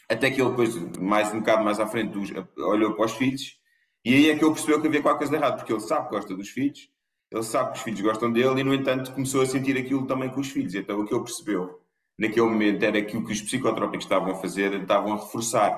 [0.10, 2.18] Até que ele depois, mais um bocado mais à frente,
[2.58, 3.60] olhou para os filhos
[4.06, 6.08] e aí é que ele percebeu que havia qualquer coisa de errado, porque ele sabe
[6.08, 6.92] que gosta dos filhos,
[7.36, 10.30] ele sabe que os filhos gostam dele e, no entanto, começou a sentir aquilo também
[10.30, 10.74] com os filhos.
[10.74, 11.82] Então, o que ele percebeu
[12.18, 15.78] naquele momento era que o que os psicotrópicos estavam a fazer, estavam a reforçar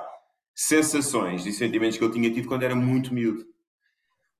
[0.54, 3.44] sensações e sentimentos que ele tinha tido quando era muito miúdo.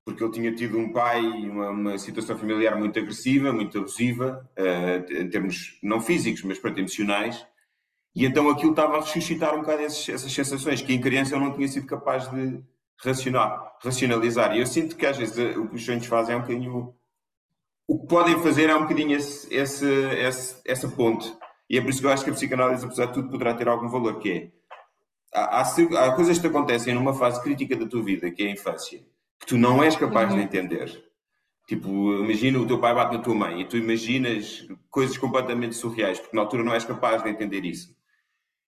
[0.05, 5.13] Porque ele tinha tido um pai, uma, uma situação familiar muito agressiva, muito abusiva, uh,
[5.13, 7.45] em termos não físicos, mas para emocionais.
[8.15, 11.43] E então aquilo estava a ressuscitar um bocado esses, essas sensações que em criança ele
[11.43, 12.63] não tinha sido capaz de
[13.03, 14.55] racionar, racionalizar.
[14.55, 16.95] E eu sinto que às vezes eh, o que os sonhos fazem é um bocadinho.
[17.89, 21.35] O que podem fazer é um bocadinho esse, esse, esse, essa ponte.
[21.67, 23.67] E é por isso que eu acho que a psicanálise, apesar de tudo, poderá ter
[23.67, 24.51] algum valor, que é.
[25.33, 28.51] Há, há, há coisas que acontecem numa fase crítica da tua vida, que é a
[28.51, 28.99] infância,
[29.39, 30.37] que tu não és capaz uhum.
[30.37, 31.03] de entender.
[31.67, 36.19] Tipo, imagina o teu pai bate na tua mãe e tu imaginas coisas completamente surreais,
[36.19, 37.95] porque na altura não és capaz de entender isso.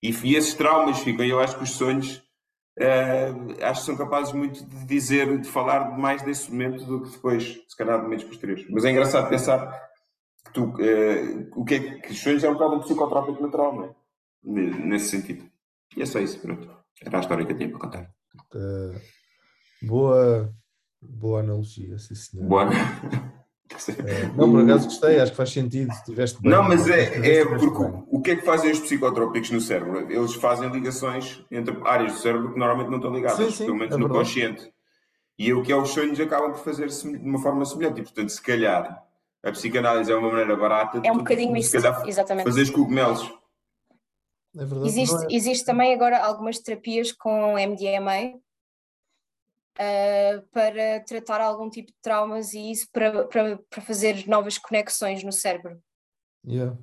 [0.02, 2.24] E, e esses traumas ficam, e eu acho que os sonhos
[2.82, 7.12] uh, acho que são capazes muito de dizer, de falar mais desse momento do que
[7.12, 8.66] depois, se calhar, de momentos posteriores.
[8.70, 9.72] Mas é engraçado pensar
[10.46, 13.76] que tu, uh, o que é que os sonhos é um bocado um psicotrópico natural,
[13.76, 13.96] não é?
[14.44, 15.46] Nesse sentido.
[15.96, 16.70] E é só isso, pronto.
[17.04, 18.12] Era a história que eu tinha para contar.
[18.54, 19.00] Uh,
[19.82, 20.54] boa,
[21.02, 22.48] boa analogia, sim senhor.
[22.48, 22.70] Boa.
[23.90, 26.52] É, não, por acaso gostei, acho que faz sentido se tiveste bem.
[26.52, 28.04] Não, mas é, é porque bem.
[28.08, 30.12] o que é que fazem os psicotrópicos no cérebro?
[30.12, 33.78] Eles fazem ligações entre áreas do cérebro que normalmente não estão ligadas, sim, sim, pelo
[33.78, 34.26] menos é no verdade.
[34.26, 34.74] consciente.
[35.38, 38.02] E o que é os sonhos acabam por fazer de uma forma semelhante.
[38.02, 39.04] E, portanto, se calhar
[39.44, 42.44] a psicanálise é uma maneira barata de é um bocadinho isso, exatamente.
[42.44, 43.24] fazer os cogumelos.
[44.56, 45.36] É verdade, existe, é...
[45.36, 48.40] existe também agora algumas terapias com MDMA
[49.80, 55.24] uh, para tratar algum tipo de traumas e isso para, para, para fazer novas conexões
[55.24, 55.80] no cérebro.
[56.46, 56.78] Yeah.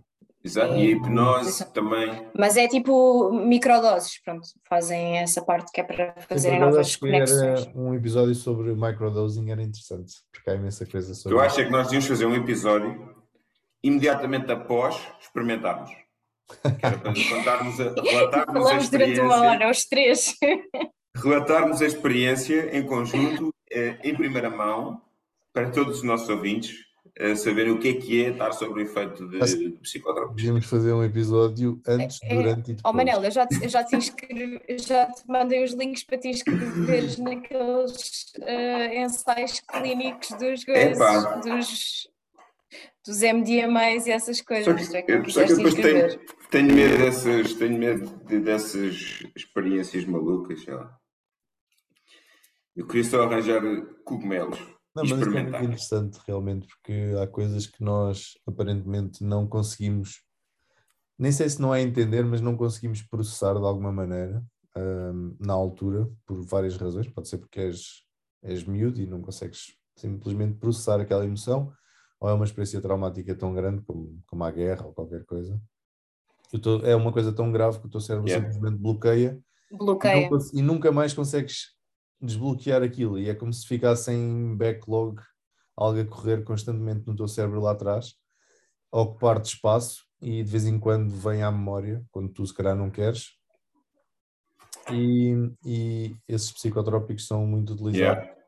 [0.45, 2.29] Exato, e a hipnose também.
[2.33, 7.69] Mas é tipo microdoses, pronto, fazem essa parte que é para fazerem novas conexões.
[7.75, 11.37] Um episódio sobre microdosing era interessante, porque há imensa coisa sobre.
[11.37, 13.17] Eu acho é que nós devíamos fazer um episódio
[13.83, 15.91] imediatamente após experimentarmos.
[16.63, 20.35] Que era para contarmos a, relatarmos a durante uma hora, os três
[21.23, 25.01] relatarmos a experiência em conjunto, eh, em primeira mão,
[25.53, 26.89] para todos os nossos ouvintes,
[27.19, 30.37] a saberem o que é que é estar sob o efeito de, de psicotrópicos.
[30.37, 32.83] Podíamos fazer um episódio antes, é, é durante e depois.
[32.85, 36.19] Oh Manel, eu já te, eu já te, inscrevi, já te mandei os links para
[36.19, 40.65] te inscreveres naqueles uh, ensaios clínicos dos,
[41.45, 42.09] dos,
[43.05, 44.87] dos MDMAs e essas coisas.
[44.87, 50.05] Só que, eu, só que depois tenho, tenho medo dessas, tenho medo de, dessas experiências
[50.05, 50.97] malucas, sei lá.
[52.79, 53.61] Eu queria só arranjar
[54.05, 54.57] cogumelos.
[54.95, 60.23] Não, mas isso é muito interessante realmente, porque há coisas que nós aparentemente não conseguimos,
[61.19, 64.45] nem sei se não é entender, mas não conseguimos processar de alguma maneira
[64.77, 67.09] um, na altura, por várias razões.
[67.09, 68.05] Pode ser porque és,
[68.45, 71.73] és miúdo e não consegues simplesmente processar aquela emoção,
[72.21, 75.61] ou é uma experiência traumática tão grande como, como a guerra ou qualquer coisa.
[76.63, 78.47] Tô, é uma coisa tão grave que o teu cérebro yeah.
[78.47, 80.27] simplesmente bloqueia, bloqueia.
[80.27, 81.77] E, nunca, e nunca mais consegues
[82.21, 85.21] desbloquear aquilo e é como se ficasse em backlog
[85.77, 88.15] algo a correr constantemente no teu cérebro lá atrás,
[88.93, 92.53] a ocupar de espaço e de vez em quando vem à memória, quando tu se
[92.53, 93.37] calhar não queres.
[94.91, 98.43] E, e esses psicotrópicos são muito utilizados yeah.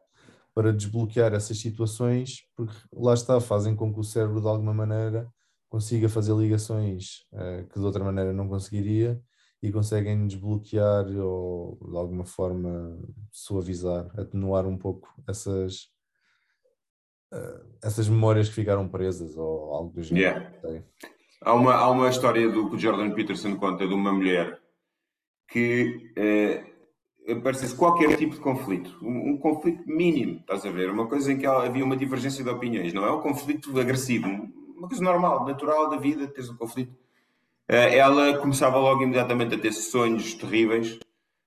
[0.54, 5.28] para desbloquear essas situações, porque lá está, fazem com que o cérebro de alguma maneira
[5.68, 9.22] consiga fazer ligações uh, que de outra maneira não conseguiria
[9.62, 12.98] e conseguem desbloquear ou de alguma forma
[13.30, 15.90] suavizar, atenuar um pouco essas,
[17.32, 20.54] uh, essas memórias que ficaram presas ou algo do género.
[20.64, 20.84] Yeah.
[21.42, 24.58] Há, uma, há uma história do que o Jordan Peterson conta de uma mulher
[25.48, 26.70] que uh,
[27.42, 30.90] parece qualquer tipo de conflito, um, um, conflito mínimo, estás a ver?
[30.90, 34.26] Uma coisa em que havia uma divergência de opiniões, não é um conflito agressivo,
[34.76, 37.09] uma coisa normal, natural da vida, teres um conflito eh,
[37.76, 40.98] ela começava logo imediatamente a ter sonhos terríveis,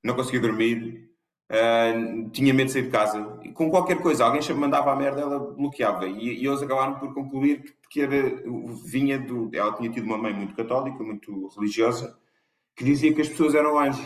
[0.01, 1.09] não conseguia dormir,
[1.51, 3.39] uh, tinha medo de sair de casa.
[3.43, 6.07] E com qualquer coisa, alguém mandava a merda, ela bloqueava.
[6.07, 8.41] E, e eles acabaram por concluir que, que era,
[8.85, 9.49] vinha do.
[9.53, 12.17] Ela tinha tido uma mãe muito católica, muito religiosa,
[12.75, 14.05] que dizia que as pessoas eram anjos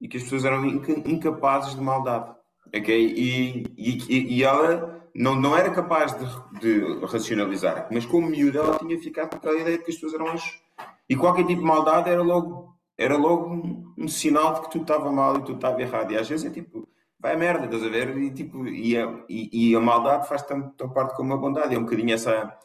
[0.00, 2.34] e que as pessoas eram incapazes de maldade.
[2.68, 3.12] Okay?
[3.16, 8.78] E, e, e ela não, não era capaz de, de racionalizar, mas como miúda ela
[8.78, 10.65] tinha ficado com aquela ideia de que as pessoas eram anjos
[11.08, 14.82] e qualquer tipo de maldade era logo, era logo um, um sinal de que tudo
[14.82, 16.12] estava mal e tudo estava errado.
[16.12, 16.88] E às vezes é tipo,
[17.18, 18.16] vai a merda, estás a ver?
[18.16, 21.74] E, tipo, e, a, e, e a maldade faz tanto parte como a bondade.
[21.74, 22.56] É um bocadinho essa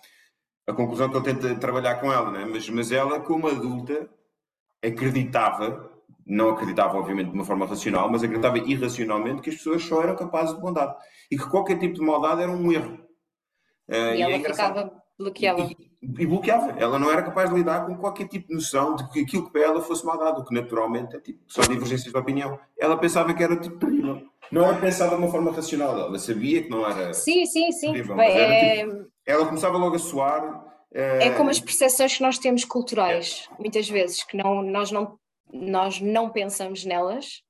[0.68, 2.46] a conclusão que ele tenta trabalhar com ela, né?
[2.46, 4.10] mas, mas ela, como adulta,
[4.84, 5.92] acreditava,
[6.26, 10.16] não acreditava, obviamente, de uma forma racional, mas acreditava irracionalmente que as pessoas só eram
[10.16, 10.96] capazes de bondade
[11.30, 12.94] e que qualquer tipo de maldade era um erro.
[13.90, 15.62] Uh, e, e ela é ficava bloqueava.
[15.62, 16.72] E, e, bloqueava.
[16.80, 19.52] Ela não era capaz de lidar com qualquer tipo de noção de que aquilo que
[19.52, 22.60] para ela fosse maldade, o que naturalmente é tipo, só divergências de opinião.
[22.78, 24.22] Ela pensava que era tipo terrível.
[24.52, 27.14] Não era pensada de uma forma racional, ela sabia que não era.
[27.14, 27.94] Sim, sim, sim.
[27.94, 28.86] Terrível, é...
[28.86, 30.66] tipo, ela começava logo a suar.
[30.94, 31.28] É...
[31.28, 33.62] é como as percepções que nós temos culturais, é.
[33.62, 35.18] muitas vezes, que não, nós, não,
[35.54, 37.44] nós não pensamos nelas,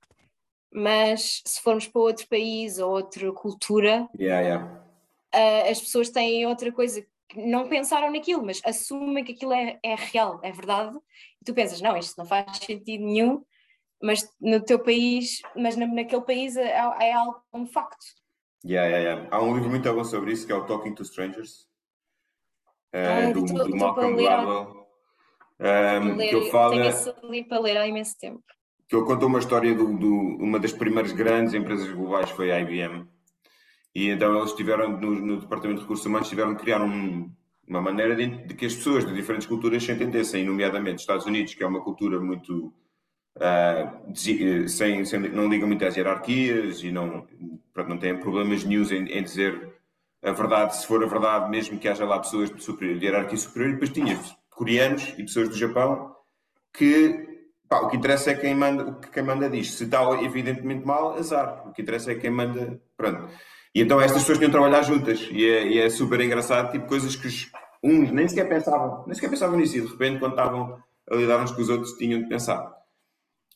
[0.71, 4.81] mas se formos para outro país ou outra cultura, yeah, yeah.
[5.33, 7.03] Uh, as pessoas têm outra coisa
[7.35, 10.97] não pensaram naquilo, mas assumem que aquilo é, é real, é verdade,
[11.41, 13.43] e tu pensas, não, isto não faz sentido nenhum,
[14.01, 18.05] mas no teu país, mas na, naquele país é, é algo, um facto.
[18.65, 19.35] Yeah, yeah, yeah.
[19.35, 21.67] Há um livro muito bom sobre isso que é o Talking to Strangers,
[22.93, 24.81] uh, do, tô, do Malcolm Gladwell.
[25.59, 28.43] Um, que ele fala, tenho esse livro para ler há imenso tempo.
[28.87, 33.07] Que ele contou uma história de uma das primeiras grandes empresas globais foi a IBM
[33.93, 37.29] e então eles tiveram, no, no Departamento de Recursos Humanos, tiveram de criar um,
[37.67, 41.53] uma maneira de, de, que as pessoas de diferentes culturas se entendessem, nomeadamente Estados Unidos,
[41.53, 42.73] que é uma cultura muito.
[43.33, 44.13] Uh,
[44.67, 47.25] sem, sem, não liga muito às hierarquias e não,
[47.73, 49.73] pronto, não tem problemas nenhums em, em, dizer
[50.21, 53.37] a verdade, se for a verdade, mesmo que haja lá pessoas de, superior, de hierarquia
[53.37, 53.69] superior.
[53.69, 56.13] E depois tinhas coreanos e pessoas do Japão
[56.73, 59.73] que pá, o que interessa é quem manda, que quem manda diz.
[59.73, 61.67] Se está evidentemente mal, azar.
[61.67, 62.81] O que interessa é quem manda.
[62.97, 63.29] Pronto.
[63.73, 66.87] E então estas pessoas tinham de trabalhar juntas e é, e é, super engraçado, tipo
[66.87, 67.27] coisas que
[67.83, 70.77] uns nem sequer pensavam, nem sequer pensavam nisso e de repente quando estavam
[71.09, 72.71] a lidar uns com os outros tinham de pensar.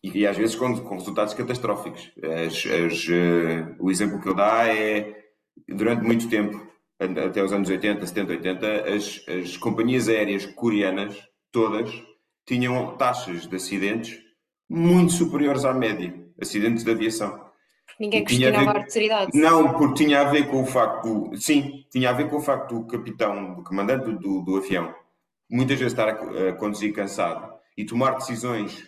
[0.02, 2.12] E, e às vezes com, com resultados catastróficos.
[2.24, 5.26] As, as, uh, o exemplo que eu dá é,
[5.68, 6.66] durante muito tempo,
[7.00, 11.16] até os anos 80, 70, 80, as, as companhias aéreas coreanas,
[11.52, 11.92] todas,
[12.46, 14.18] tinham taxas de acidentes
[14.70, 17.45] muito superiores à média, acidentes de aviação.
[18.00, 19.32] Ninguém questionava a, a autoridade.
[19.34, 22.76] Não, porque tinha a ver com o facto, sim, tinha a ver com o facto
[22.76, 24.94] do capitão, do comandante do, do avião,
[25.50, 28.84] muitas vezes estar a, a, conduzir cansado e tomar decisões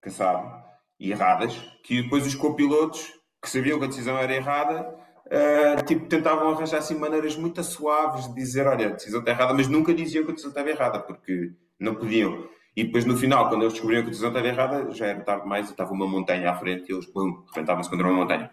[0.00, 0.64] cansado
[0.98, 3.12] e erradas, que depois os copilotos,
[3.42, 4.94] que sabiam que a decisão era errada,
[5.26, 9.54] uh, tipo, tentavam arranjar assim maneiras muito suaves de dizer, olha, a decisão está errada,
[9.54, 12.48] mas nunca diziam que a decisão estava errada, porque não podiam.
[12.76, 15.44] E depois no final, quando eles descobriram que a decisão estava errada, já era tarde
[15.44, 18.50] demais e estava uma montanha à frente e eles, pum, rebentavam-se contra uma montanha.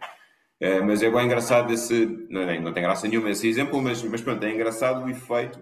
[0.62, 2.06] É, mas é bem engraçado esse.
[2.30, 5.60] Não, não tem graça nenhuma esse exemplo, mas, mas pronto, é engraçado o efeito.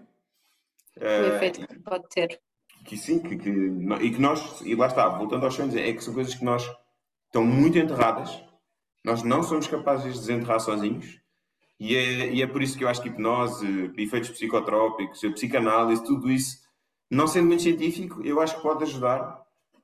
[0.96, 2.40] O uh, efeito que pode ter.
[2.86, 6.04] Que sim, que, que, e que nós, e lá está, voltando aos sonhos, é que
[6.04, 6.70] são coisas que nós
[7.26, 8.44] estão muito enterradas,
[9.04, 11.20] nós não somos capazes de desenterrar sozinhos,
[11.80, 16.04] e é, e é por isso que eu acho que hipnose, efeitos psicotrópicos, a psicanálise,
[16.04, 16.60] tudo isso
[17.12, 19.42] não sendo muito científico, eu acho que pode ajudar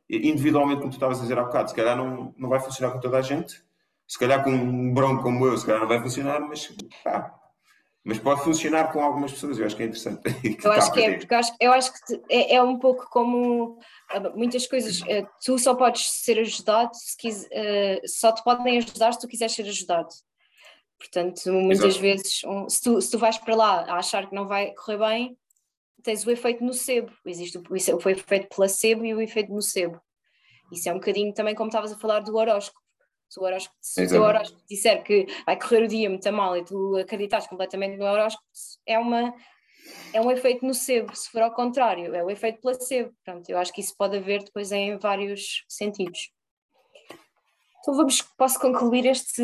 [0.09, 1.69] individualmente, como tu estavas a dizer há bocado.
[1.69, 3.61] Se calhar não, não vai funcionar com toda a gente,
[4.07, 6.73] se calhar com um bronco como eu, se calhar não vai funcionar, mas
[7.03, 7.37] pá,
[8.05, 10.21] mas pode funcionar com algumas pessoas, eu acho que é interessante.
[10.63, 13.77] eu acho que é, porque eu acho, eu acho que é, é, um pouco como
[14.09, 18.77] ah, muitas coisas, ah, tu só podes ser ajudado se quis, uh, só te podem
[18.77, 20.07] ajudar se tu quiseres ser ajudado.
[20.97, 22.01] Portanto, muitas Exato.
[22.01, 24.97] vezes, um, se, tu, se tu vais para lá a achar que não vai correr
[24.97, 25.37] bem,
[26.07, 27.11] tens o efeito nocebo.
[27.25, 29.99] Existe o, o efeito placebo e o efeito nocebo.
[30.71, 32.79] Isso é um bocadinho também como estavas a falar do horóscopo.
[33.29, 36.63] Se o horóscopo, se o horóscopo disser que vai correr o dia muito mal e
[36.63, 38.45] tu acreditas completamente no horóscopo,
[38.85, 39.33] é, uma,
[40.13, 41.13] é um efeito nocebo.
[41.13, 43.13] Se for ao contrário, é o efeito placebo.
[43.25, 46.31] Pronto, eu acho que isso pode haver depois em vários sentidos.
[47.87, 49.41] Então vamos, posso concluir este.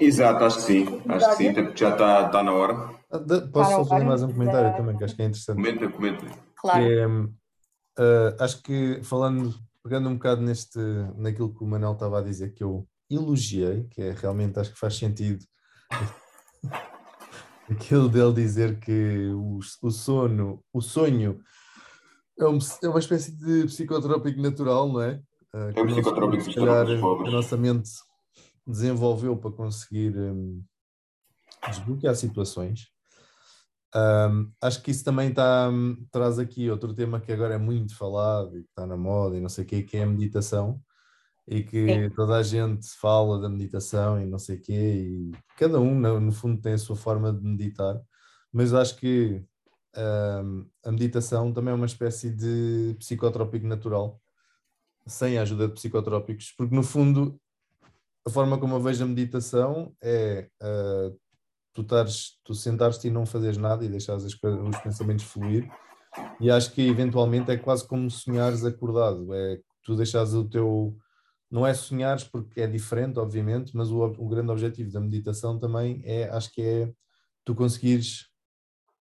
[0.00, 2.94] Exato, acho que sim, acho que sim, já está, está na hora.
[3.10, 3.18] Ah,
[3.52, 5.56] posso só fazer mais um comentário também, que acho que é interessante.
[5.56, 6.26] Comenta, comenta.
[6.54, 6.84] Claro.
[6.84, 10.78] É, uh, acho que falando, pegando um bocado neste,
[11.16, 14.78] naquilo que o Manel estava a dizer, que eu elogiei, que é realmente acho que
[14.78, 15.44] faz sentido
[17.68, 21.40] aquilo dele dizer que o, o sono, o sonho
[22.38, 25.20] é, um, é uma espécie de psicotrópico natural, não é?
[25.54, 27.90] Uh, é um psicotrópico se calhar a nossa mente
[28.66, 30.62] desenvolveu para conseguir um,
[31.68, 32.88] desbloquear situações.
[33.94, 35.68] Um, acho que isso também tá,
[36.12, 39.40] traz aqui outro tema que agora é muito falado e que está na moda e
[39.40, 40.80] não sei o quê, que é a meditação
[41.48, 42.10] e que Sim.
[42.10, 46.20] toda a gente fala da meditação e não sei o quê e cada um no,
[46.20, 48.00] no fundo tem a sua forma de meditar,
[48.52, 49.44] mas acho que
[49.96, 54.20] um, a meditação também é uma espécie de psicotrópico natural
[55.10, 57.38] sem a ajuda de psicotrópicos, porque no fundo
[58.26, 61.18] a forma como eu vejo a meditação é uh,
[61.72, 65.70] tu, estares, tu sentares-te e não fazeres nada e deixares as, os pensamentos fluir.
[66.40, 70.96] E acho que eventualmente é quase como sonhares acordado, é tu deixares o teu.
[71.50, 76.00] Não é sonhares porque é diferente, obviamente, mas o, o grande objetivo da meditação também
[76.04, 76.92] é, acho que é
[77.44, 78.26] tu conseguires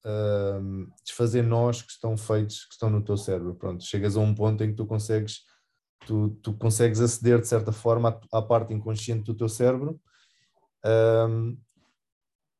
[0.05, 3.55] uh, desfazer nós que estão feitos, que estão no teu cérebro.
[3.55, 5.41] Pronto, chegas a um ponto em que tu consegues,
[6.05, 9.99] tu, tu consegues aceder de certa forma à, à parte inconsciente do teu cérebro.
[10.85, 11.57] Um,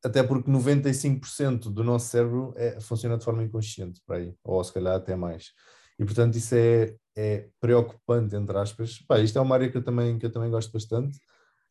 [0.04, 4.72] até porque 95% do nosso cérebro é, funciona de forma inconsciente, para aí, ou se
[4.72, 5.52] calhar até mais.
[5.98, 8.98] E portanto isso é, é preocupante, entre aspas.
[9.08, 11.18] Pá, isto é uma área que eu, também, que eu também gosto bastante,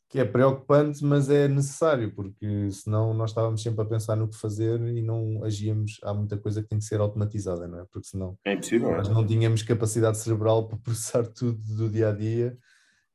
[0.10, 4.38] que é preocupante, mas é necessário, porque senão nós estávamos sempre a pensar no que
[4.38, 6.00] fazer e não agíamos.
[6.02, 7.86] Há muita coisa que tem que ser automatizada, não é?
[7.92, 12.14] Porque senão é impossível, nós não tínhamos capacidade cerebral para processar tudo do dia a
[12.14, 12.58] dia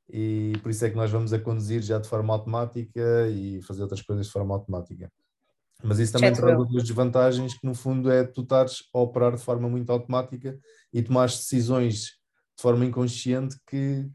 [0.08, 3.82] e por isso é que nós vamos a conduzir já de forma automática e fazer
[3.82, 5.10] outras coisas de forma automática.
[5.82, 9.42] Mas isso também traz outras desvantagens que no fundo é tu estares a operar de
[9.42, 10.56] forma muito automática
[10.92, 12.18] e tomar decisões
[12.56, 14.08] de forma inconsciente que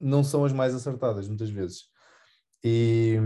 [0.00, 1.84] não são as mais acertadas muitas vezes.
[2.62, 3.18] E,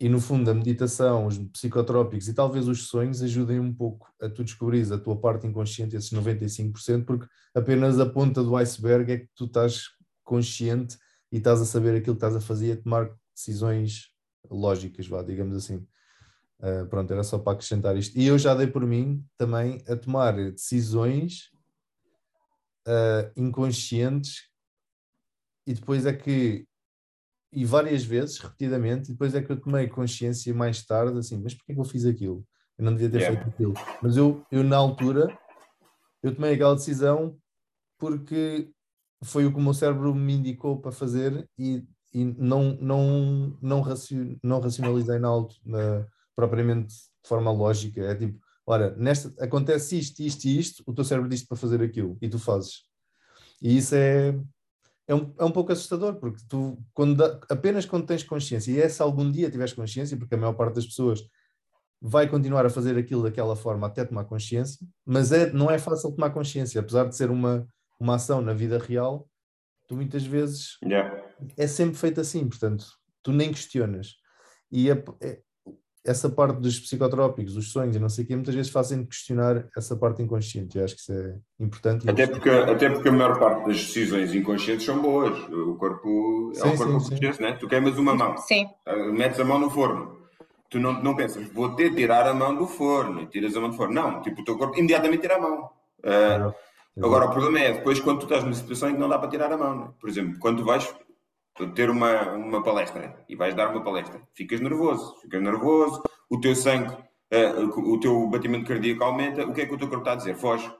[0.00, 4.28] e no fundo a meditação, os psicotrópicos e talvez os sonhos ajudem um pouco a
[4.28, 9.18] tu descobrires a tua parte inconsciente, esses 95%, porque apenas a ponta do iceberg é
[9.18, 9.84] que tu estás
[10.24, 10.98] consciente
[11.32, 14.08] e estás a saber aquilo que estás a fazer e a tomar decisões
[14.50, 15.86] lógicas, vá, digamos assim.
[16.60, 18.18] Uh, pronto, era só para acrescentar isto.
[18.18, 21.50] E eu já dei por mim também a tomar decisões
[22.86, 24.48] uh, inconscientes
[25.68, 26.66] e depois é que,
[27.52, 31.54] e várias vezes, repetidamente, e depois é que eu tomei consciência mais tarde, assim, mas
[31.54, 32.42] porquê que eu fiz aquilo?
[32.78, 33.36] Eu não devia ter yeah.
[33.36, 33.74] feito aquilo.
[34.02, 35.38] Mas eu, eu, na altura,
[36.22, 37.36] eu tomei aquela decisão
[37.98, 38.70] porque
[39.22, 43.80] foi o que o meu cérebro me indicou para fazer e, e não, não, não,
[43.82, 45.28] raci não racionalizei na,
[45.66, 48.00] na, propriamente de forma lógica.
[48.00, 51.82] É tipo, ora, nesta, acontece isto, isto e isto, o teu cérebro diz para fazer
[51.82, 52.84] aquilo e tu fazes.
[53.60, 54.32] E isso é,
[55.08, 58.88] é um, é um pouco assustador, porque tu, quando apenas quando tens consciência, e é
[58.88, 61.22] se algum dia tiveres consciência, porque a maior parte das pessoas
[62.00, 66.12] vai continuar a fazer aquilo daquela forma até tomar consciência, mas é, não é fácil
[66.12, 67.66] tomar consciência, apesar de ser uma,
[67.98, 69.26] uma ação na vida real,
[69.88, 71.24] tu muitas vezes yeah.
[71.56, 72.86] é sempre feito assim, portanto,
[73.22, 74.14] tu nem questionas.
[74.70, 75.40] E é, é,
[76.08, 79.66] essa parte dos psicotrópicos, os sonhos e não sei o quê, muitas vezes fazem questionar
[79.76, 80.78] essa parte inconsciente.
[80.78, 82.08] Eu acho que isso é importante.
[82.08, 85.38] Até porque, até porque a maior parte das decisões inconscientes são boas.
[85.50, 87.52] O corpo é sim, um corpo consciente, né?
[87.60, 88.66] Tu queimas uma mão, sim.
[88.86, 90.16] Uh, metes a mão no forno.
[90.70, 93.70] Tu não, não pensas, vou ter de tirar a mão do forno, tiras a mão
[93.70, 93.94] do forno.
[93.94, 95.70] Não, tipo, o teu corpo imediatamente tira a mão.
[96.00, 96.54] Uh,
[97.04, 99.28] agora, o problema é depois quando tu estás numa situação em que não dá para
[99.28, 99.76] tirar a mão.
[99.76, 99.88] Né?
[100.00, 100.90] Por exemplo, quando tu vais
[101.66, 106.54] ter uma, uma palestra e vais dar uma palestra, ficas nervoso, ficas nervoso, o teu
[106.54, 110.12] sangue, uh, o teu batimento cardíaco aumenta, o que é que o teu corpo está
[110.12, 110.36] a dizer?
[110.36, 110.70] Foge.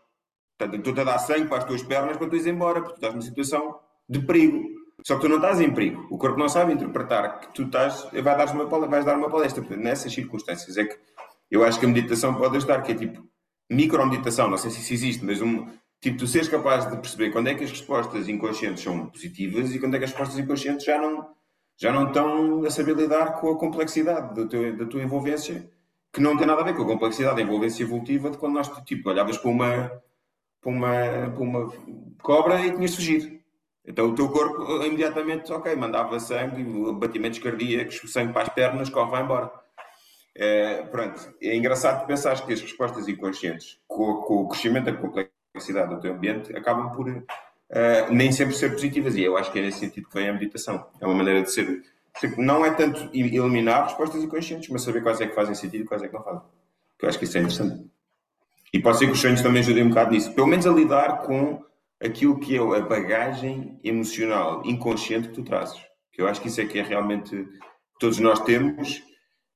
[0.59, 2.97] Portanto, tu a dar sangue para as tuas pernas para tu ires embora, porque tu
[2.97, 4.63] estás numa situação de perigo.
[5.05, 6.09] Só que tu não estás em perigo.
[6.11, 9.63] O corpo não sabe interpretar que tu estás, vai dar uma, vais dar uma palestra.
[9.63, 10.99] Portanto, nessas circunstâncias é que
[11.51, 13.25] eu acho que a meditação pode ajudar, que é tipo
[13.71, 15.69] micro-meditação, não sei se isso existe, mas um,
[16.01, 19.81] Tipo, tu seres capaz de perceber quando é que as respostas inconscientes são positivas e
[19.81, 21.29] quando é que as respostas inconscientes já não,
[21.77, 25.69] já não estão a saber lidar com a complexidade do teu, da tua envolvência,
[26.13, 28.69] que não tem nada a ver com a complexidade da envolvência evolutiva de quando nós,
[28.85, 30.03] tipo, olhavas para uma,
[30.61, 31.73] para uma, para uma
[32.23, 33.45] cobra e tinhas de fugir.
[33.85, 39.11] Então o teu corpo imediatamente, ok, mandava sangue, batimentos cardíacos, sangue para as pernas, corre,
[39.11, 39.51] vai embora.
[40.37, 45.38] É, pronto, é engraçado pensar que as respostas inconscientes, com, com o crescimento da complexidade,
[45.49, 47.25] complexidade do teu ambiente acabam por uh,
[48.13, 49.15] nem sempre ser positivas.
[49.15, 50.87] E eu acho que é nesse sentido que vem a meditação.
[51.01, 51.83] É uma maneira de ser.
[52.37, 56.03] Não é tanto eliminar respostas inconscientes, mas saber quais é que fazem sentido e quais
[56.03, 56.43] é que não fazem.
[56.99, 57.87] Que eu acho que isso é interessante.
[58.73, 60.33] E pode ser que os sonhos também ajudem um bocado nisso.
[60.35, 61.63] Pelo menos a lidar com
[62.01, 65.79] aquilo que é a bagagem emocional inconsciente que tu trazes.
[66.13, 67.47] Que eu acho que isso é que é realmente
[67.99, 69.03] todos nós temos.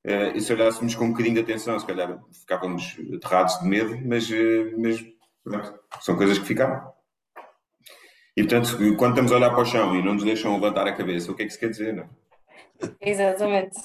[0.04, 3.96] Uh, e se olhássemos com um bocadinho de atenção, se calhar ficávamos aterrados de medo,
[4.04, 5.00] mas, uh, mas
[6.00, 6.92] são coisas que ficaram.
[8.36, 10.92] E portanto, quando estamos a olhar para o chão e não nos deixam levantar a
[10.92, 11.94] cabeça, o que é que isso quer dizer?
[11.94, 12.08] Não?
[13.00, 13.78] Exatamente.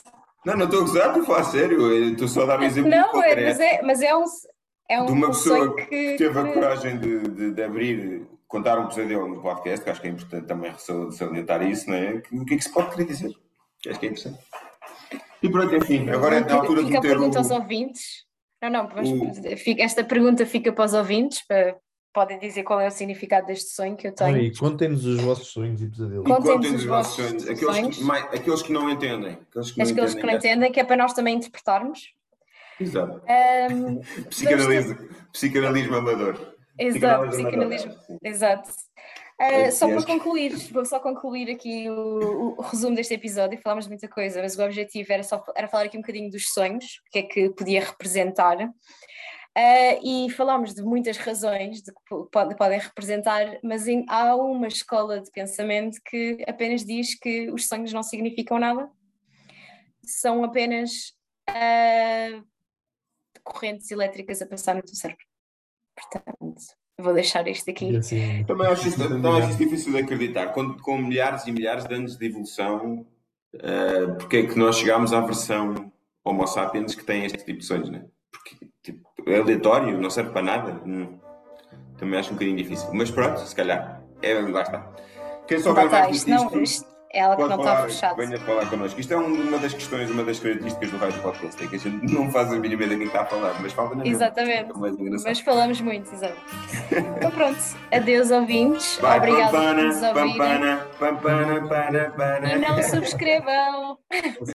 [0.46, 2.12] Não, não estou a gozar, estou a falar sério.
[2.12, 2.90] Estou só a dar um exemplo.
[2.90, 4.24] Não, é, mas, é, mas é um.
[4.90, 8.80] É um de uma pessoa que, que teve a coragem de, de, de, abrir, contar
[8.80, 10.74] um pesadelo no podcast, que acho que é importante também
[11.12, 12.22] salientar isso, não é?
[12.32, 13.36] O que é que se pode querer dizer?
[13.86, 14.40] Acho que é interessante.
[15.44, 17.38] E pronto, enfim, agora é na altura de ter o...
[17.38, 18.26] aos ouvintes.
[18.62, 19.44] Não, não, mas
[19.80, 21.78] esta pergunta fica para os ouvintes, para,
[22.12, 24.52] podem dizer qual é o significado deste sonho que eu tenho.
[24.58, 26.26] contem-nos os vossos sonhos e pesadelos.
[26.26, 27.98] Contem-nos os vossos sonhos, aqueles, sonhos.
[27.98, 29.38] Que, mais, aqueles que não entendem.
[29.50, 32.00] Aqueles que não, aqueles entendem, que não entendem, que é para nós também interpretarmos.
[32.80, 33.22] Exato.
[33.72, 34.00] Um,
[34.30, 34.98] psicanalismo,
[35.32, 36.56] psicanalismo amador.
[36.80, 37.94] Exato, psicanalismo,
[38.24, 38.70] exato.
[39.40, 43.92] Uh, só para concluir, vou só concluir aqui o, o, resumo deste episódio, falámos de
[43.92, 47.12] muita coisa, mas o objetivo era só era falar aqui um bocadinho dos sonhos, o
[47.12, 48.58] que é que podia representar.
[49.58, 54.68] Uh, e falámos de muitas razões de que pode, podem representar, mas em, há uma
[54.68, 58.90] escola de pensamento que apenas diz que os sonhos não significam nada,
[60.04, 61.14] são apenas
[61.50, 62.44] uh,
[63.44, 65.26] correntes elétricas a passar no teu cérebro.
[65.96, 66.58] Portanto,
[66.98, 67.96] vou deixar isto aqui.
[67.96, 70.48] Assim, também acho isso, também acho isso difícil de acreditar.
[70.48, 73.06] Com, com milhares e milhares de anos de evolução,
[73.56, 75.92] uh, porque é que nós chegámos à versão
[76.24, 78.06] Homo sapiens que tem este tipo de sonhos, né?
[78.32, 80.82] Porque tipo, é aleatório, não serve para nada.
[80.86, 81.18] Hum,
[81.98, 82.90] também acho um bocadinho difícil.
[82.94, 84.94] Mas pronto, se calhar, é, lá está.
[85.48, 88.16] Quem souber mais não, isto ela que não está fechada.
[88.16, 89.00] Venha falar connosco.
[89.00, 92.14] Isto é uma das questões, uma das características do rádio podcast, é que a gente
[92.14, 94.72] não faz a mínima ideia de quem está a falar, mas fala na Exatamente.
[94.72, 96.38] É mas falamos muito, exato.
[96.92, 97.60] então pronto,
[97.92, 98.98] adeus ouvintes.
[99.02, 100.38] Vai, Obrigada por nos ouvirem.
[100.38, 102.56] Pampana, pampana, para, para.
[102.56, 103.98] E não subscrevam.